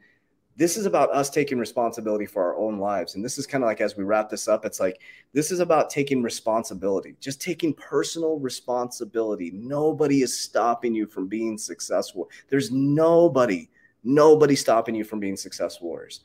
[0.56, 3.14] this is about us taking responsibility for our own lives.
[3.14, 5.00] And this is kind of like as we wrap this up, it's like
[5.32, 9.50] this is about taking responsibility, just taking personal responsibility.
[9.52, 12.30] Nobody is stopping you from being successful.
[12.48, 13.68] There's nobody,
[14.04, 15.88] nobody stopping you from being successful.
[15.88, 16.20] Warriors.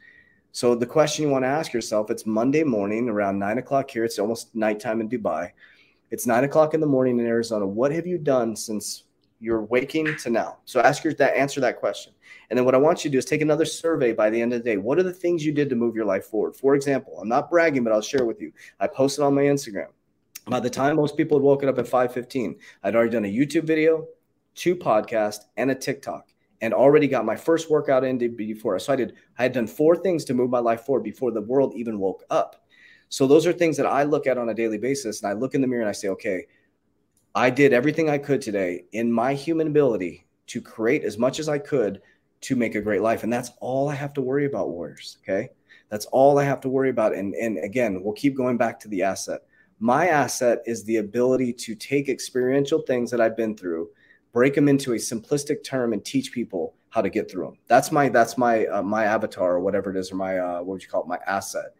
[0.51, 4.03] So the question you want to ask yourself, it's Monday morning around nine o'clock here.
[4.03, 5.51] It's almost nighttime in Dubai.
[6.11, 7.67] It's nine o'clock in the morning in Arizona.
[7.67, 9.03] What have you done since
[9.39, 10.57] you're waking to now?
[10.65, 12.13] So ask your that answer that question.
[12.49, 14.53] And then what I want you to do is take another survey by the end
[14.53, 14.77] of the day.
[14.77, 16.55] What are the things you did to move your life forward?
[16.55, 18.51] For example, I'm not bragging, but I'll share with you.
[18.79, 19.87] I posted on my Instagram.
[20.47, 23.65] By the time most people had woken up at 5:15, I'd already done a YouTube
[23.65, 24.07] video,
[24.55, 26.29] two podcasts, and a TikTok,
[26.61, 28.79] and already got my first workout in before.
[28.79, 29.13] So I did.
[29.37, 32.23] I had done four things to move my life forward before the world even woke
[32.29, 32.65] up.
[33.09, 35.53] So those are things that I look at on a daily basis, and I look
[35.55, 36.45] in the mirror and I say, okay,
[37.35, 41.47] I did everything I could today in my human ability to create as much as
[41.47, 42.01] I could
[42.41, 43.23] to make a great life.
[43.23, 45.17] And that's all I have to worry about, Warriors.
[45.23, 45.49] Okay.
[45.89, 47.13] That's all I have to worry about.
[47.13, 49.41] And, and again, we'll keep going back to the asset.
[49.79, 53.89] My asset is the ability to take experiential things that I've been through,
[54.33, 57.57] break them into a simplistic term, and teach people how to get through them.
[57.67, 60.67] That's my that's my uh, my avatar or whatever it is, or my uh, what
[60.67, 61.75] would you call it, my asset.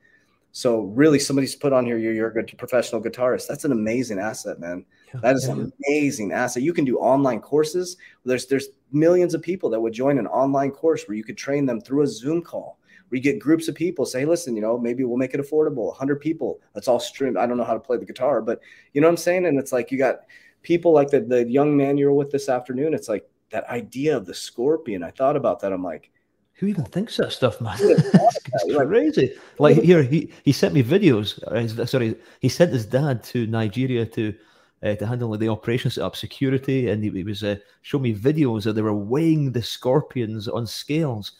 [0.52, 1.98] So really, somebody's put on here.
[1.98, 3.48] You're, you're a good professional guitarist.
[3.48, 4.86] That's an amazing asset, man.
[5.16, 6.64] That is an amazing asset.
[6.64, 7.98] You can do online courses.
[8.26, 11.66] There's there's millions of people that would join an online course where you could train
[11.66, 12.80] them through a Zoom call
[13.10, 15.88] where you get groups of people say, listen, you know, maybe we'll make it affordable,
[15.88, 16.60] 100 people.
[16.76, 17.38] Let's all stream.
[17.38, 18.62] I don't know how to play the guitar, but
[18.94, 19.46] you know what I'm saying?
[19.46, 20.22] And it's like you got
[20.62, 22.94] people like the, the young man you're with this afternoon.
[22.94, 25.04] It's like that idea of the scorpion.
[25.04, 25.74] I thought about that.
[25.74, 26.12] I'm like,
[26.54, 27.78] who even thinks that stuff, man?
[27.80, 29.34] it's crazy.
[29.58, 31.40] Like here, he, he sent me videos.
[31.88, 34.36] Sorry, he sent his dad to Nigeria to
[34.84, 38.16] uh, to handle the operations set up security, and he, he was uh, showing me
[38.16, 41.34] videos that they were weighing the scorpions on scales.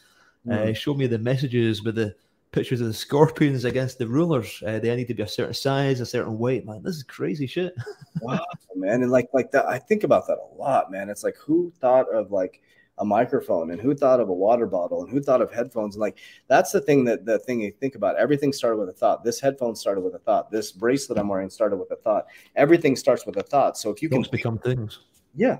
[0.46, 0.54] Mm.
[0.54, 0.72] Uh, hmm.
[0.72, 2.14] showed me the messages with the
[2.52, 4.62] pictures of the scorpions against the rulers.
[4.66, 6.66] Uh, they need to be a certain size, a certain weight.
[6.66, 7.74] Man, this is crazy shit.
[8.22, 11.08] wow, man, and like like that, I think about that a lot, man.
[11.08, 12.62] It's like who thought of like
[13.00, 16.00] a microphone and who thought of a water bottle and who thought of headphones and
[16.00, 18.16] like that's the thing that the thing you think about.
[18.16, 19.24] Everything started with a thought.
[19.24, 20.50] This headphone started with a thought.
[20.50, 22.26] This bracelet i'm wearing started with a thought.
[22.56, 23.76] Everything starts with a thought.
[23.76, 25.00] So if you can become things.
[25.34, 25.58] Yeah.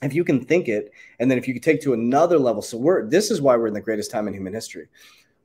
[0.00, 2.62] If you can think it and then if you can take to another level.
[2.62, 4.86] So we're this is why we're in the greatest time in human history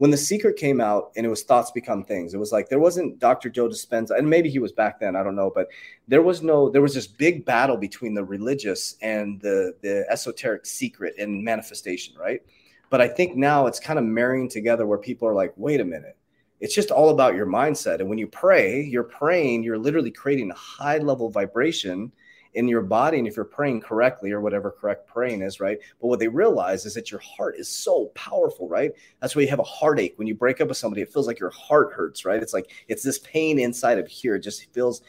[0.04, 2.78] when the secret came out and it was thoughts become things it was like there
[2.78, 5.70] wasn't dr joe dispenza and maybe he was back then i don't know but
[6.10, 10.66] there was no there was this big battle between the religious and the the esoteric
[10.66, 12.42] secret and manifestation right?
[12.90, 15.86] But i think now it's kind of marrying together where people are like wait a
[15.86, 16.18] minute
[16.60, 18.00] it's just all about your mindset.
[18.02, 22.12] And when you pray you're praying you're literally creating a high level vibration
[22.56, 25.80] in your body and if you're praying correctly or whatever correct praying is right?
[26.00, 28.92] But what they realize is that your heart is so powerful right?
[29.20, 30.14] That's why you have a heartache.
[30.18, 32.42] When you break up with somebody it feels like your heart hurts right?
[32.42, 34.36] It's like it's this pain inside of here.
[34.36, 35.02] It just feels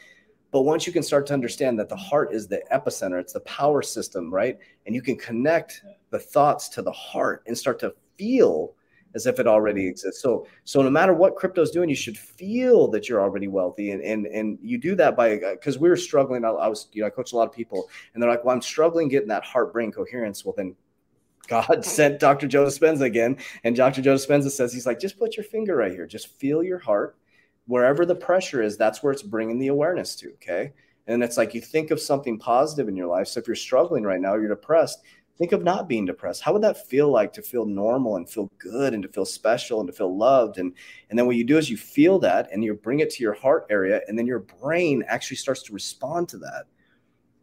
[0.51, 3.41] but once you can start to understand that the heart is the epicenter it's the
[3.41, 4.57] power system right?
[4.85, 8.73] And you can connect the thoughts to the heart and start to feel
[9.15, 10.21] as if it already exists.
[10.21, 13.91] So so no matter what crypto is doing, you should feel that you're already wealthy,
[13.91, 16.43] and and and you do that by uh, because we were struggling.
[16.45, 18.53] I, I, was you know I coach a lot of people, and they're like, well,
[18.53, 20.45] I'm struggling getting that heart brain coherence.
[20.45, 20.75] Well, then.
[21.47, 22.47] God sent Dr.
[22.47, 24.01] Joe Dispenza again, and Dr.
[24.01, 27.17] Joe Dispenza says he's like, just put your finger right here, just feel your heart,
[27.67, 28.77] wherever the pressure is.
[28.77, 30.31] That's where it's bringing the awareness to.
[30.33, 30.73] Okay,
[31.05, 33.27] and it's like you think of something positive in your life.
[33.27, 35.03] So if you're struggling right now, you're depressed,
[35.37, 36.41] Think of not being depressed.
[36.41, 39.81] How would that feel like to feel normal and feel good and to feel special
[39.81, 40.57] and to feel loved?
[40.57, 40.73] And
[41.09, 43.33] and then what you do is you feel that and you bring it to your
[43.33, 46.65] heart area, and then your brain actually starts to respond to that.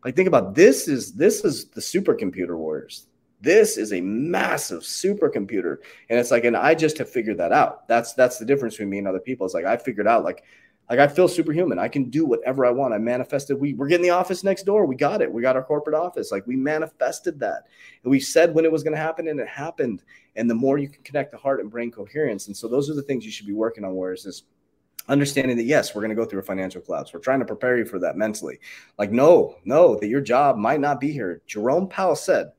[0.04, 3.06] Like think about this is this is the supercomputer warriors.
[3.42, 5.78] This is a massive supercomputer.
[6.08, 7.88] And it's like, and I just have figured that out.
[7.88, 9.44] That's that's the difference between me and other people.
[9.44, 10.44] It's like I figured out like
[10.90, 11.78] like I feel superhuman.
[11.78, 12.92] I can do whatever I want.
[12.92, 13.58] I manifested.
[13.58, 14.84] We we're getting the office next door.
[14.84, 15.32] We got it.
[15.32, 16.30] We got our corporate office.
[16.30, 17.64] Like we manifested that.
[18.02, 20.02] And we said when it was going to happen and it happened.
[20.36, 22.46] And the more you can connect the heart and brain coherence.
[22.46, 23.94] And so those are the things you should be working on.
[23.94, 24.42] Whereas this
[25.08, 27.12] understanding that yes, we're going to go through a financial collapse.
[27.12, 28.58] We're trying to prepare you for that mentally.
[28.98, 31.42] Like, no, no, that your job might not be here.
[31.46, 32.52] Jerome Powell said,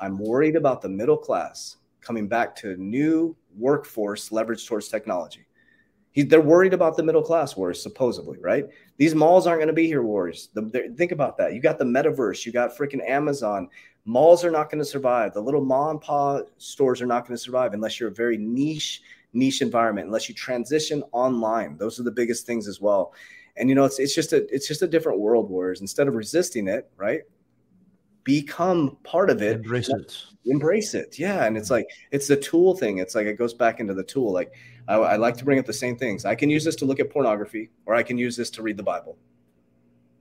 [0.00, 5.47] I'm worried about the middle class coming back to a new workforce leveraged towards technology.
[6.18, 8.66] He, they're worried about the middle class wars, supposedly, right?
[8.96, 10.48] These malls aren't going to be here, wars.
[10.52, 11.54] The, think about that.
[11.54, 13.68] You got the metaverse, you got freaking Amazon.
[14.04, 15.32] Malls are not going to survive.
[15.32, 18.36] The little mom and pop stores are not going to survive unless you're a very
[18.36, 19.00] niche,
[19.32, 20.08] niche environment.
[20.08, 23.14] Unless you transition online, those are the biggest things as well.
[23.56, 25.48] And you know, it's it's just a it's just a different world.
[25.48, 27.20] Wars instead of resisting it, right?
[28.28, 30.14] Become part of it embrace it.
[30.44, 31.18] embrace it.
[31.18, 31.76] Yeah and it's mm.
[31.78, 32.98] like it's the tool thing.
[32.98, 34.32] It's like it goes back into the tool.
[34.32, 34.52] Like
[34.86, 36.26] I, I like to bring up the same things.
[36.26, 38.76] I can use this to look at pornography or i can use this to read
[38.76, 39.16] the bible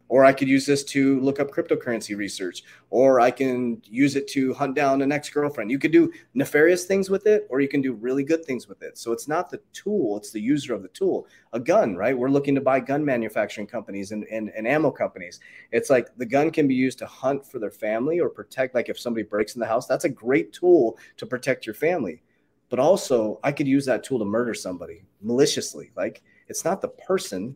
[0.09, 4.27] or I could use this to look up cryptocurrency research, or I can use it
[4.29, 5.69] to hunt down an ex girlfriend.
[5.69, 8.81] You could do nefarious things with it, or you can do really good things with
[8.81, 8.97] it.
[8.97, 11.27] So it's not the tool, it's the user of the tool.
[11.53, 12.17] A gun, right?
[12.17, 15.39] We're looking to buy gun manufacturing companies and, and, and ammo companies.
[15.71, 18.89] It's like the gun can be used to hunt for their family or protect, like
[18.89, 22.23] if somebody breaks in the house, that's a great tool to protect your family.
[22.69, 25.91] But also, I could use that tool to murder somebody maliciously.
[25.95, 27.55] Like it's not the person,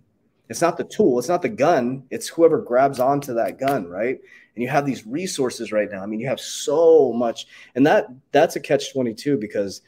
[0.52, 4.20] it's not the tool, it's not the gun, it's whoever grabs onto that gun, right?
[4.56, 6.04] And you have these resources right now.
[6.04, 9.82] I mean, you have so much, and that that's a catch 22 because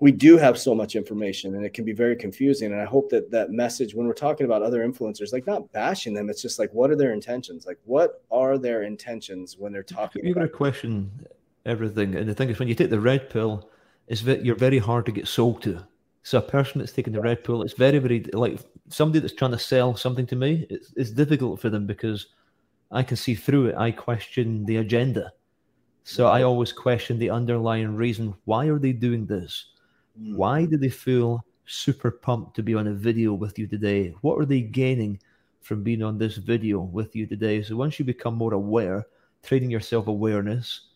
[0.00, 2.72] we do have so much information and it can be very confusing.
[2.72, 6.12] And I hope that that message, when we're talking about other influencers, like not bashing
[6.12, 7.64] them, it's just like, what are their intentions?
[7.64, 10.24] Like, what are their intentions when they're talking?
[10.24, 11.26] You're going to question
[11.64, 12.14] everything.
[12.16, 13.70] And the thing is, when you take the red pill,
[14.08, 15.86] it's that you're very hard to get sold to.
[16.22, 19.52] So a person that's taking the red pill, it's very, very like somebody that's trying
[19.52, 20.66] to sell something to me.
[20.70, 22.26] It's, it's difficult for them because
[22.90, 23.76] I can see through it.
[23.76, 25.32] I question the agenda,
[26.04, 28.34] so I always question the underlying reason.
[28.44, 29.66] Why are they doing this?
[30.20, 30.36] Mm.
[30.36, 34.14] Why do they feel super pumped to be on a video with you today?
[34.20, 35.18] What are they gaining
[35.62, 37.62] from being on this video with you today?
[37.62, 39.06] So once you become more aware,
[39.42, 40.88] training your self awareness,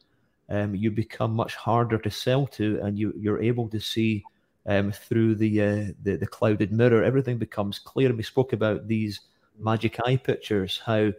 [0.51, 4.25] um, you become much harder to sell to, and you you're able to see
[4.69, 8.09] um, through the, uh, the the clouded mirror, everything becomes clear.
[8.09, 9.21] And we spoke about these
[9.59, 11.13] magic eye pictures, how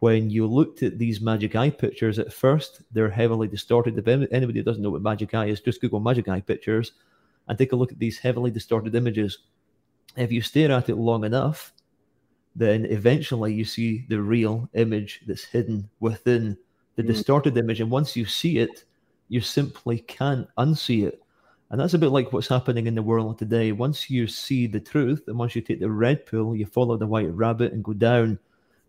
[0.00, 3.98] when you looked at these magic eye pictures at first, they're heavily distorted.
[3.98, 6.92] If anybody doesn't know what magic eye is, just Google magic eye pictures
[7.48, 9.38] and take a look at these heavily distorted images.
[10.16, 11.72] If you stare at it long enough,
[12.56, 16.56] then eventually you see the real image that's hidden within
[16.96, 17.06] the mm.
[17.08, 17.80] distorted image.
[17.80, 18.84] And once you see it,
[19.28, 21.19] you simply can't unsee it.
[21.70, 23.70] And that's a bit like what's happening in the world today.
[23.70, 27.06] Once you see the truth, and once you take the red pill, you follow the
[27.06, 28.38] white rabbit and go down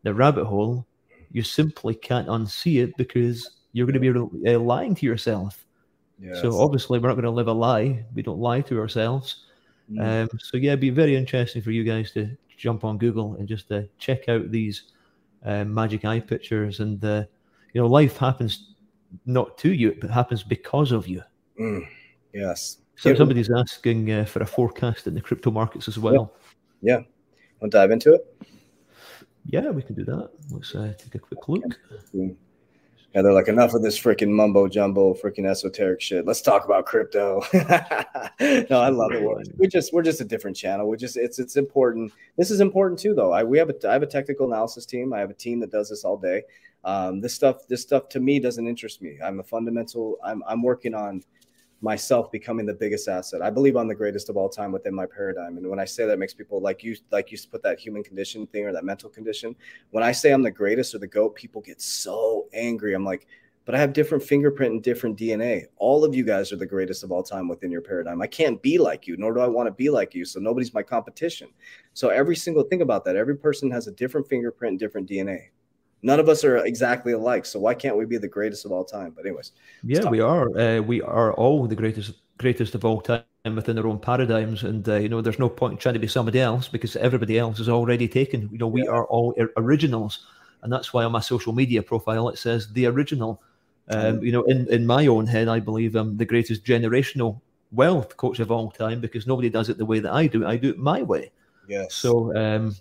[0.02, 0.86] the rabbit hole,
[1.32, 5.66] you simply can't unsee it because you're going to be uh, lying to yourself.
[6.20, 6.42] Yes.
[6.42, 8.04] So obviously, we're not going to live a lie.
[8.16, 9.46] We don't lie to ourselves.
[9.92, 10.24] Mm.
[10.24, 13.48] Um, so yeah, it'd be very interesting for you guys to jump on Google and
[13.48, 14.84] just uh, check out these
[15.46, 16.80] uh, magic eye pictures.
[16.80, 17.26] And uh,
[17.74, 18.74] you know, life happens
[19.28, 21.22] not to you; it happens because of you.
[21.60, 21.88] Mm.
[22.34, 22.78] Yes.
[22.96, 26.34] So somebody's asking uh, for a forecast in the crypto markets as well.
[26.82, 26.98] Yeah.
[26.98, 27.04] yeah.
[27.60, 28.22] Want to dive into it?
[29.46, 30.30] Yeah, we can do that.
[30.52, 31.64] Let's uh, take a quick look.
[33.14, 36.26] Yeah, they're like enough of this freaking mumbo jumbo, freaking esoteric shit.
[36.26, 37.42] Let's talk about crypto.
[37.54, 39.22] no, I love it.
[39.58, 40.88] We're just we're just a different channel.
[40.88, 42.14] We just it's it's important.
[42.38, 43.34] This is important too, though.
[43.34, 45.12] I we have a I have a technical analysis team.
[45.12, 46.44] I have a team that does this all day.
[46.86, 49.18] Um, this stuff this stuff to me doesn't interest me.
[49.22, 50.18] I'm a fundamental.
[50.24, 51.22] I'm I'm working on
[51.82, 53.42] myself becoming the biggest asset.
[53.42, 55.58] I believe I'm the greatest of all time within my paradigm.
[55.58, 58.46] And when I say that, makes people like you, like you put that human condition
[58.48, 59.56] thing or that mental condition.
[59.90, 62.94] When I say I'm the greatest or the goat, people get so angry.
[62.94, 63.26] I'm like,
[63.66, 65.66] but I have different fingerprint and different DNA.
[65.78, 68.22] All of you guys are the greatest of all time within your paradigm.
[68.22, 70.26] I can't be like you, nor do I want to be like you.
[70.26, 71.50] So nobody's my competition.
[71.94, 75.50] So every single thing about that, every person has a different fingerprint and different DNA
[76.04, 77.46] none of us are exactly alike.
[77.46, 79.14] So why can't we be the greatest of all time?
[79.16, 79.52] But anyways,
[79.84, 80.58] yeah, we are.
[80.58, 83.24] Uh, we are all the greatest, greatest of all time
[83.56, 86.08] within our own paradigms, and uh, you know, there's no point in trying to be
[86.08, 88.50] somebody else because everybody else is already taken.
[88.52, 88.92] You know, we yeah.
[88.92, 90.26] are all originals,
[90.64, 93.42] and that's why on my social media profile it says the original.
[93.90, 97.42] Um, you know, in, in my own head, I believe I'm the greatest generational
[97.74, 100.46] wealth coach of all time because nobody does it the way that I do.
[100.46, 101.32] I do it my way.
[101.68, 101.94] Yes.
[101.94, 102.76] So um,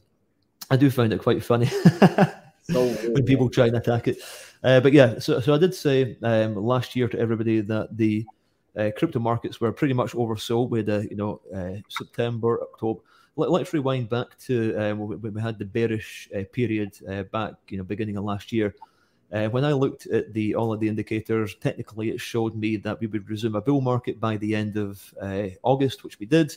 [0.71, 1.69] I do find it quite funny.
[2.69, 4.19] when people try and attack it.
[4.63, 8.27] Uh, but yeah, so, so I did say um, last year to everybody that the
[8.77, 10.71] uh, crypto markets were pretty much oversold.
[10.71, 13.01] We had, uh, you know, uh, September, October.
[13.37, 17.55] Let, us rewind back to um, when we had the bearish uh, period uh, back,
[17.69, 18.75] you know, beginning of last year.
[19.31, 23.07] when I looked at the all of the indicators, technically it showed me that we
[23.07, 25.15] would resume a bull market by the end of
[25.63, 26.55] August, which we did.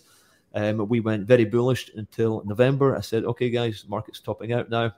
[0.55, 2.97] Um, we went very bullish until November.
[2.97, 4.93] I said, okay, guys, market's topping out now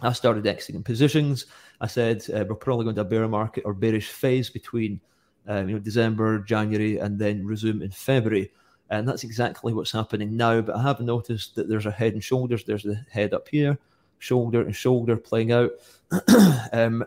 [0.00, 1.46] I started exiting positions.
[1.80, 5.00] I said uh, we're probably going to a bear market or bearish phase between
[5.46, 8.50] um, you know December, January, and then resume in February.
[8.90, 10.60] And that's exactly what's happening now.
[10.60, 12.64] But I have noticed that there's a head and shoulders.
[12.64, 13.78] There's the head up here,
[14.18, 15.70] shoulder and shoulder playing out.
[16.72, 17.04] um,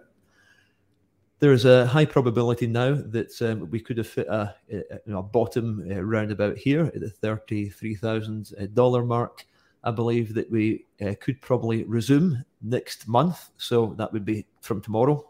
[1.39, 5.86] there's a high probability now that um, we could have hit a, a, a bottom
[5.91, 9.45] uh, round about here at the $33,000 uh, mark.
[9.84, 13.49] I believe that we uh, could probably resume next month.
[13.57, 15.29] So that would be from tomorrow.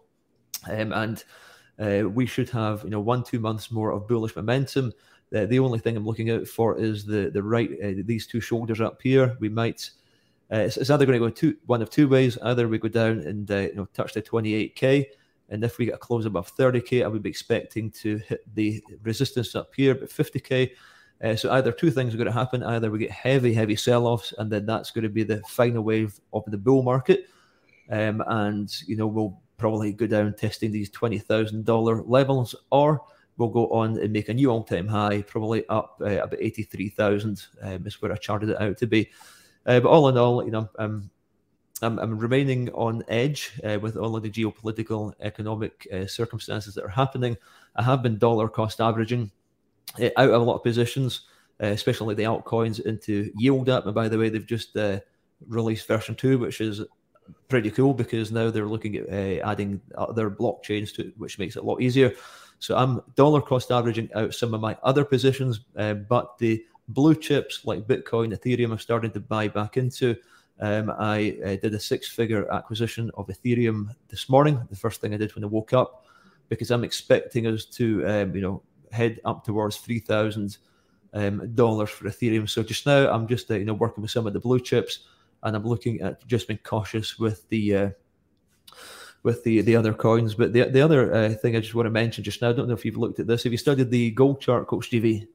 [0.69, 1.23] Um, and
[1.79, 4.93] uh, we should have, you know, one, two months more of bullish momentum.
[5.35, 8.39] Uh, the only thing I'm looking out for is the the right, uh, these two
[8.39, 9.35] shoulders up here.
[9.39, 9.89] We might,
[10.51, 12.37] uh, it's, it's, either going to go two, one of two ways.
[12.43, 15.05] Either we go down and, uh, you know, touch the 28K.
[15.49, 18.83] And if we get a close above 30K, I would be expecting to hit the
[19.01, 20.71] resistance up here, but 50K
[21.21, 24.33] uh, so either two things are going to happen: either we get heavy, heavy sell-offs,
[24.37, 27.27] and then that's going to be the final wave of the bull market,
[27.89, 33.01] um, and you know we'll probably go down testing these twenty thousand dollar levels, or
[33.37, 37.45] we'll go on and make a new all-time high, probably up uh, about eighty-three thousand.
[37.61, 39.09] Um, is where I charted it out to be.
[39.65, 41.09] Uh, but all in all, you know, I'm
[41.81, 46.83] I'm, I'm remaining on edge uh, with all of the geopolitical, economic uh, circumstances that
[46.83, 47.37] are happening.
[47.75, 49.31] I have been dollar cost averaging
[50.01, 51.21] out of a lot of positions,
[51.61, 53.85] uh, especially the altcoins into Yield App.
[53.85, 54.99] And by the way, they've just uh,
[55.47, 56.81] released version two, which is
[57.47, 61.55] pretty cool because now they're looking at uh, adding other blockchains to it, which makes
[61.55, 62.13] it a lot easier.
[62.59, 67.65] So I'm dollar cost averaging out some of my other positions, but the blue chips
[67.65, 70.15] like Bitcoin, Ethereum, I'm starting to buy back into.
[70.59, 74.65] Um, I uh, did a six-figure acquisition of Ethereum this morning.
[74.69, 76.05] The first thing I did when I woke up,
[76.47, 78.61] because I'm expecting us to, um, you know,
[78.93, 80.57] head up towards three thousand
[81.13, 82.49] um, dollars for Ethereum.
[82.49, 84.99] So just now, I'm just uh, you know working with some of the blue chips,
[85.43, 87.89] and I'm looking at just being cautious with the uh,
[89.23, 90.35] with the the other coins.
[90.35, 92.67] But the the other uh, thing I just want to mention just now, I don't
[92.67, 93.43] know if you've looked at this.
[93.43, 95.27] Have you studied the gold chart, Coach TV?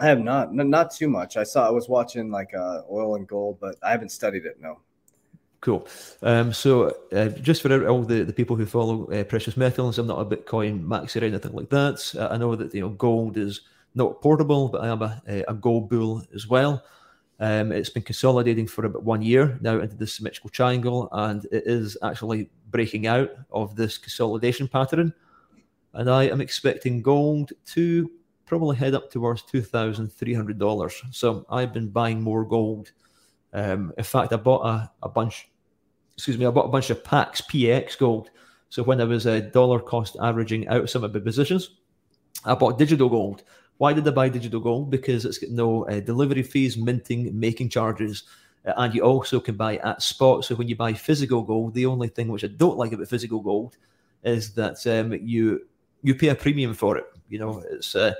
[0.00, 1.36] I have not, not too much.
[1.36, 4.60] I saw, I was watching like uh, oil and gold, but I haven't studied it.
[4.60, 4.80] No.
[5.62, 5.86] Cool.
[6.22, 10.08] Um, so, uh, just for all the, the people who follow uh, precious metals, I'm
[10.08, 12.12] not a Bitcoin maxi or anything like that.
[12.18, 13.60] Uh, I know that you know gold is
[13.94, 16.84] not portable, but I am a, a gold bull as well.
[17.38, 21.62] Um, it's been consolidating for about one year now into the symmetrical triangle, and it
[21.64, 25.14] is actually breaking out of this consolidation pattern.
[25.94, 28.10] And I am expecting gold to
[28.46, 31.14] probably head up towards $2,300.
[31.14, 32.90] So I've been buying more gold.
[33.52, 35.48] Um, in fact, I bought a, a bunch
[36.14, 38.30] excuse me, I bought a bunch of PAX PX gold.
[38.68, 41.76] So when I was a dollar cost averaging out some of my positions,
[42.44, 43.42] I bought digital gold.
[43.78, 44.90] Why did I buy digital gold?
[44.90, 48.24] Because it's got no uh, delivery fees, minting, making charges,
[48.66, 50.44] uh, and you also can buy at spot.
[50.44, 53.40] So when you buy physical gold, the only thing which I don't like about physical
[53.40, 53.76] gold
[54.22, 55.66] is that um, you
[56.02, 57.04] you pay a premium for it.
[57.28, 58.14] You know, it's uh,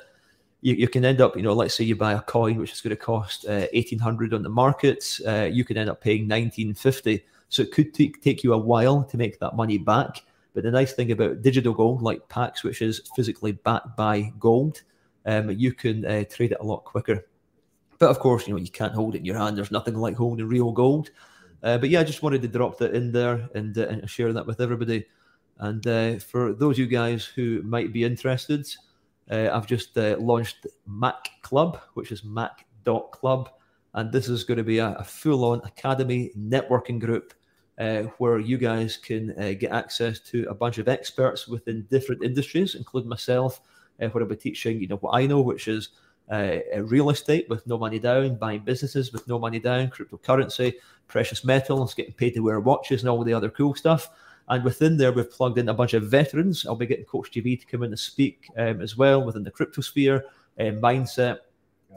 [0.61, 2.81] you, you can end up, you know, let's say you buy a coin which is
[2.81, 5.19] going to cost uh, eighteen hundred on the market,
[5.51, 9.05] you can end up paying nineteen fifty so it could take, take you a while
[9.05, 10.23] to make that money back.
[10.55, 14.83] But the nice thing about digital gold, like PAX, which is physically backed by gold,
[15.27, 17.27] um, you can uh, trade it a lot quicker.
[17.99, 19.59] But of course, you know you can't hold it in your hand.
[19.59, 21.11] There's nothing like holding real gold.
[21.63, 24.33] Uh, but yeah, I just wanted to drop that in there and, uh, and share
[24.33, 25.05] that with everybody.
[25.59, 28.67] And uh, for those of you guys who might be interested,
[29.31, 33.51] uh, I've just uh, launched Mac Club, which is mac.club.
[33.93, 37.35] And this is going to be a, a full on academy networking group
[37.79, 42.23] uh, where you guys can uh, get access to a bunch of experts within different
[42.23, 43.61] industries, including myself,
[44.01, 45.91] uh, where I'll be teaching, you know, what I know, which is
[46.31, 50.75] uh, real estate with no money down, buying businesses with no money down, cryptocurrency,
[51.09, 54.11] precious metals, getting paid to wear watches, and all the other cool stuff.
[54.49, 56.67] And within there, we've plugged in a bunch of veterans.
[56.67, 59.51] I'll be getting Coach GV to come in and speak um, as well within the
[59.51, 60.25] crypto sphere,
[60.59, 61.39] uh, mindset,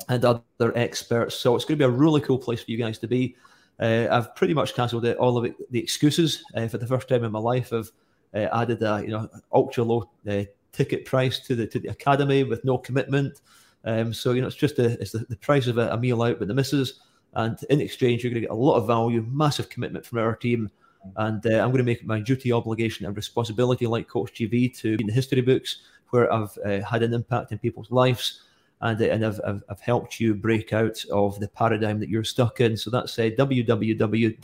[0.09, 1.35] and other experts.
[1.35, 3.35] So it's going to be a really cool place for you guys to be.
[3.79, 7.23] Uh, I've pretty much cancelled all of it, the excuses uh, for the first time
[7.23, 7.73] in my life.
[7.73, 7.91] I've
[8.33, 12.43] uh, added a you know ultra low uh, ticket price to the to the academy
[12.43, 13.41] with no commitment.
[13.83, 16.21] Um, so you know it's just a, it's the, the price of a, a, meal
[16.23, 17.01] out with the missus,
[17.33, 20.35] and in exchange you're going to get a lot of value, massive commitment from our
[20.35, 20.69] team,
[21.17, 24.97] and uh, I'm going to make my duty, obligation, and responsibility like Coach GV to
[24.97, 28.41] be in the history books where I've uh, had an impact in people's lives
[28.81, 32.59] and, and I've, I've, I've, helped you break out of the paradigm that you're stuck
[32.61, 32.75] in.
[32.75, 34.35] So that's uh, www.mac.club.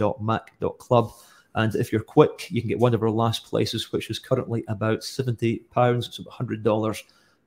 [1.54, 4.64] And if you're quick, you can get one of our last places, which is currently
[4.70, 5.62] about £70.
[5.98, 7.04] It's about $100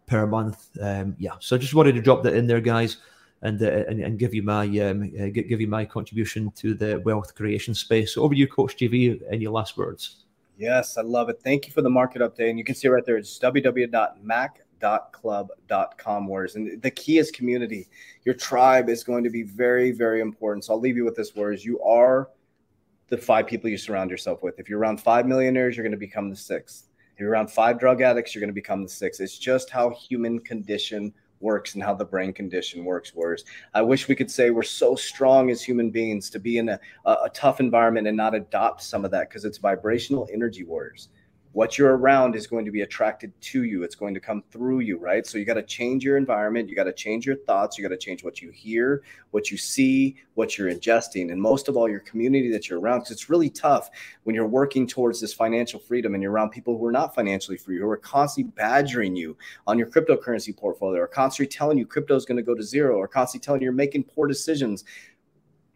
[0.06, 0.68] per month.
[0.80, 2.98] Um, yeah, so I just wanted to drop that in there, guys.
[3.42, 7.02] And, uh, and, and give you my um, uh, give you my contribution to the
[7.04, 8.14] wealth creation space.
[8.14, 9.20] So over to you, Coach GV.
[9.30, 10.24] Any last words?
[10.56, 11.40] Yes, I love it.
[11.42, 12.48] Thank you for the market update.
[12.48, 14.63] And you can see right there, it's www.mac
[15.12, 17.88] club.com words and the key is community.
[18.24, 20.64] Your tribe is going to be very very important.
[20.64, 22.30] So i'll leave you with this words you are
[23.08, 24.58] the five people you surround yourself with.
[24.58, 26.88] If you're around five millionaires you're going to become the sixth.
[27.14, 29.20] If you're around five drug addicts you're going to become the sixth.
[29.20, 34.08] It's just how human condition works and how the brain condition works whereas i wish
[34.08, 37.60] we could say we're so strong as human beings to be in a, a tough
[37.60, 41.08] environment and not adopt some of that because it's vibrational energy wars
[41.54, 43.84] what you're around is going to be attracted to you.
[43.84, 45.24] It's going to come through you, right?
[45.24, 46.68] So you got to change your environment.
[46.68, 47.78] You got to change your thoughts.
[47.78, 51.68] You got to change what you hear, what you see, what you're ingesting, and most
[51.68, 52.98] of all, your community that you're around.
[52.98, 53.88] Because it's really tough
[54.24, 57.56] when you're working towards this financial freedom and you're around people who are not financially
[57.56, 59.36] free, who are constantly badgering you
[59.68, 62.96] on your cryptocurrency portfolio, or constantly telling you crypto is going to go to zero,
[62.96, 64.84] or constantly telling you you're making poor decisions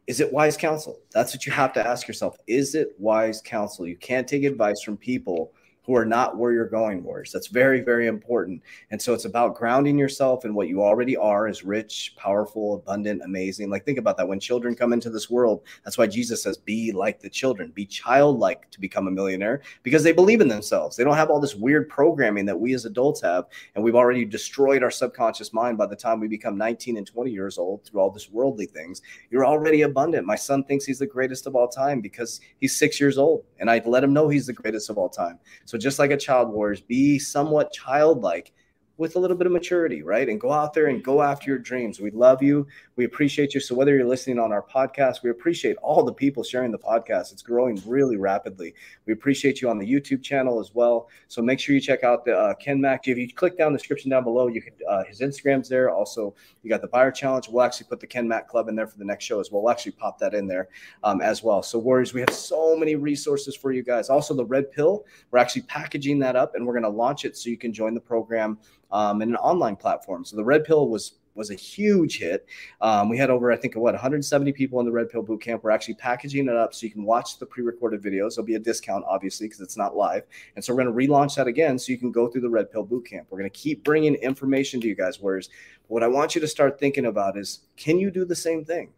[0.09, 0.99] is it wise counsel?
[1.13, 2.39] That's what you have to ask yourself.
[2.47, 3.87] Is it wise counsel?
[3.87, 5.53] You can't take advice from people
[5.89, 7.33] who are not where you're going, Warriors.
[7.33, 8.63] That's very, very important.
[8.91, 13.23] And so it's about grounding yourself in what you already are as rich, powerful, abundant,
[13.25, 13.71] amazing.
[13.71, 14.29] Like, think about that.
[14.29, 17.87] When children come into this world, that's why Jesus says, be like the children, be
[17.87, 20.95] childlike to become a millionaire because they believe in themselves.
[20.95, 23.47] They don't have all this weird programming that we as adults have.
[23.75, 27.31] And we've already destroyed our subconscious mind by the time we become 19 and 20
[27.31, 29.01] years old through all this worldly things.
[29.31, 30.27] You're already abundant.
[30.27, 33.45] My son thinks he's the greatest of all time because he's six years old.
[33.59, 35.39] And I let him know he's the greatest of all time.
[35.65, 38.53] So just like a child warriors, be somewhat childlike
[38.97, 40.29] with a little bit of maturity, right?
[40.29, 42.01] And go out there and go after your dreams.
[42.01, 42.67] We love you.
[42.99, 43.61] We appreciate you.
[43.61, 47.33] So whether you're listening on our podcast, we appreciate all the people sharing the podcast.
[47.33, 48.75] It's growing really rapidly.
[49.07, 51.09] We appreciate you on the YouTube channel as well.
[51.29, 53.07] So make sure you check out the uh, Ken Mack.
[53.07, 55.91] If you click down the description down below, you can uh, his Instagram's there.
[55.91, 56.35] Also,
[56.65, 57.49] you got the buyer challenge.
[57.49, 59.63] We'll actually put the Ken Mack Club in there for the next show as well.
[59.63, 60.67] We'll actually pop that in there
[61.05, 61.63] um, as well.
[61.63, 64.11] So Warriors, we have so many resources for you guys.
[64.11, 65.05] Also, the Red Pill.
[65.31, 67.95] We're actually packaging that up and we're going to launch it so you can join
[67.95, 68.59] the program
[68.91, 70.25] um, in an online platform.
[70.25, 72.47] So the Red Pill was was a huge hit.
[72.81, 75.63] Um, we had over, I think, what 170 people in the Red Pill Boot Camp.
[75.63, 78.35] We're actually packaging it up so you can watch the pre-recorded videos.
[78.35, 80.25] There'll be a discount, obviously, because it's not live.
[80.57, 82.71] And so we're going to relaunch that again so you can go through the Red
[82.71, 83.29] Pill Boot Camp.
[83.31, 85.21] We're going to keep bringing information to you guys.
[85.21, 85.49] Whereas,
[85.87, 88.91] what I want you to start thinking about is, can you do the same thing?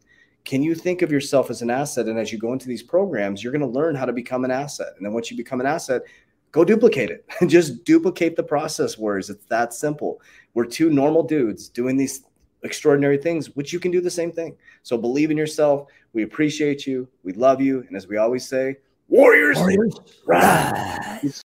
[0.45, 2.07] Can you think of yourself as an asset?
[2.07, 4.51] And as you go into these programs, you're going to learn how to become an
[4.51, 4.95] asset.
[4.97, 6.03] And then once you become an asset,
[6.53, 7.25] go duplicate it.
[7.49, 9.31] Just duplicate the process words.
[9.31, 10.21] It's that simple.
[10.55, 12.25] We're two normal dudes doing these
[12.63, 14.57] extraordinary things, which you can do the same thing.
[14.83, 15.89] So believe in yourself.
[16.13, 17.09] We appreciate you.
[17.23, 17.85] We love you.
[17.89, 18.77] And as we always say,
[19.09, 19.95] Warriors, Warriors
[20.25, 21.39] rise.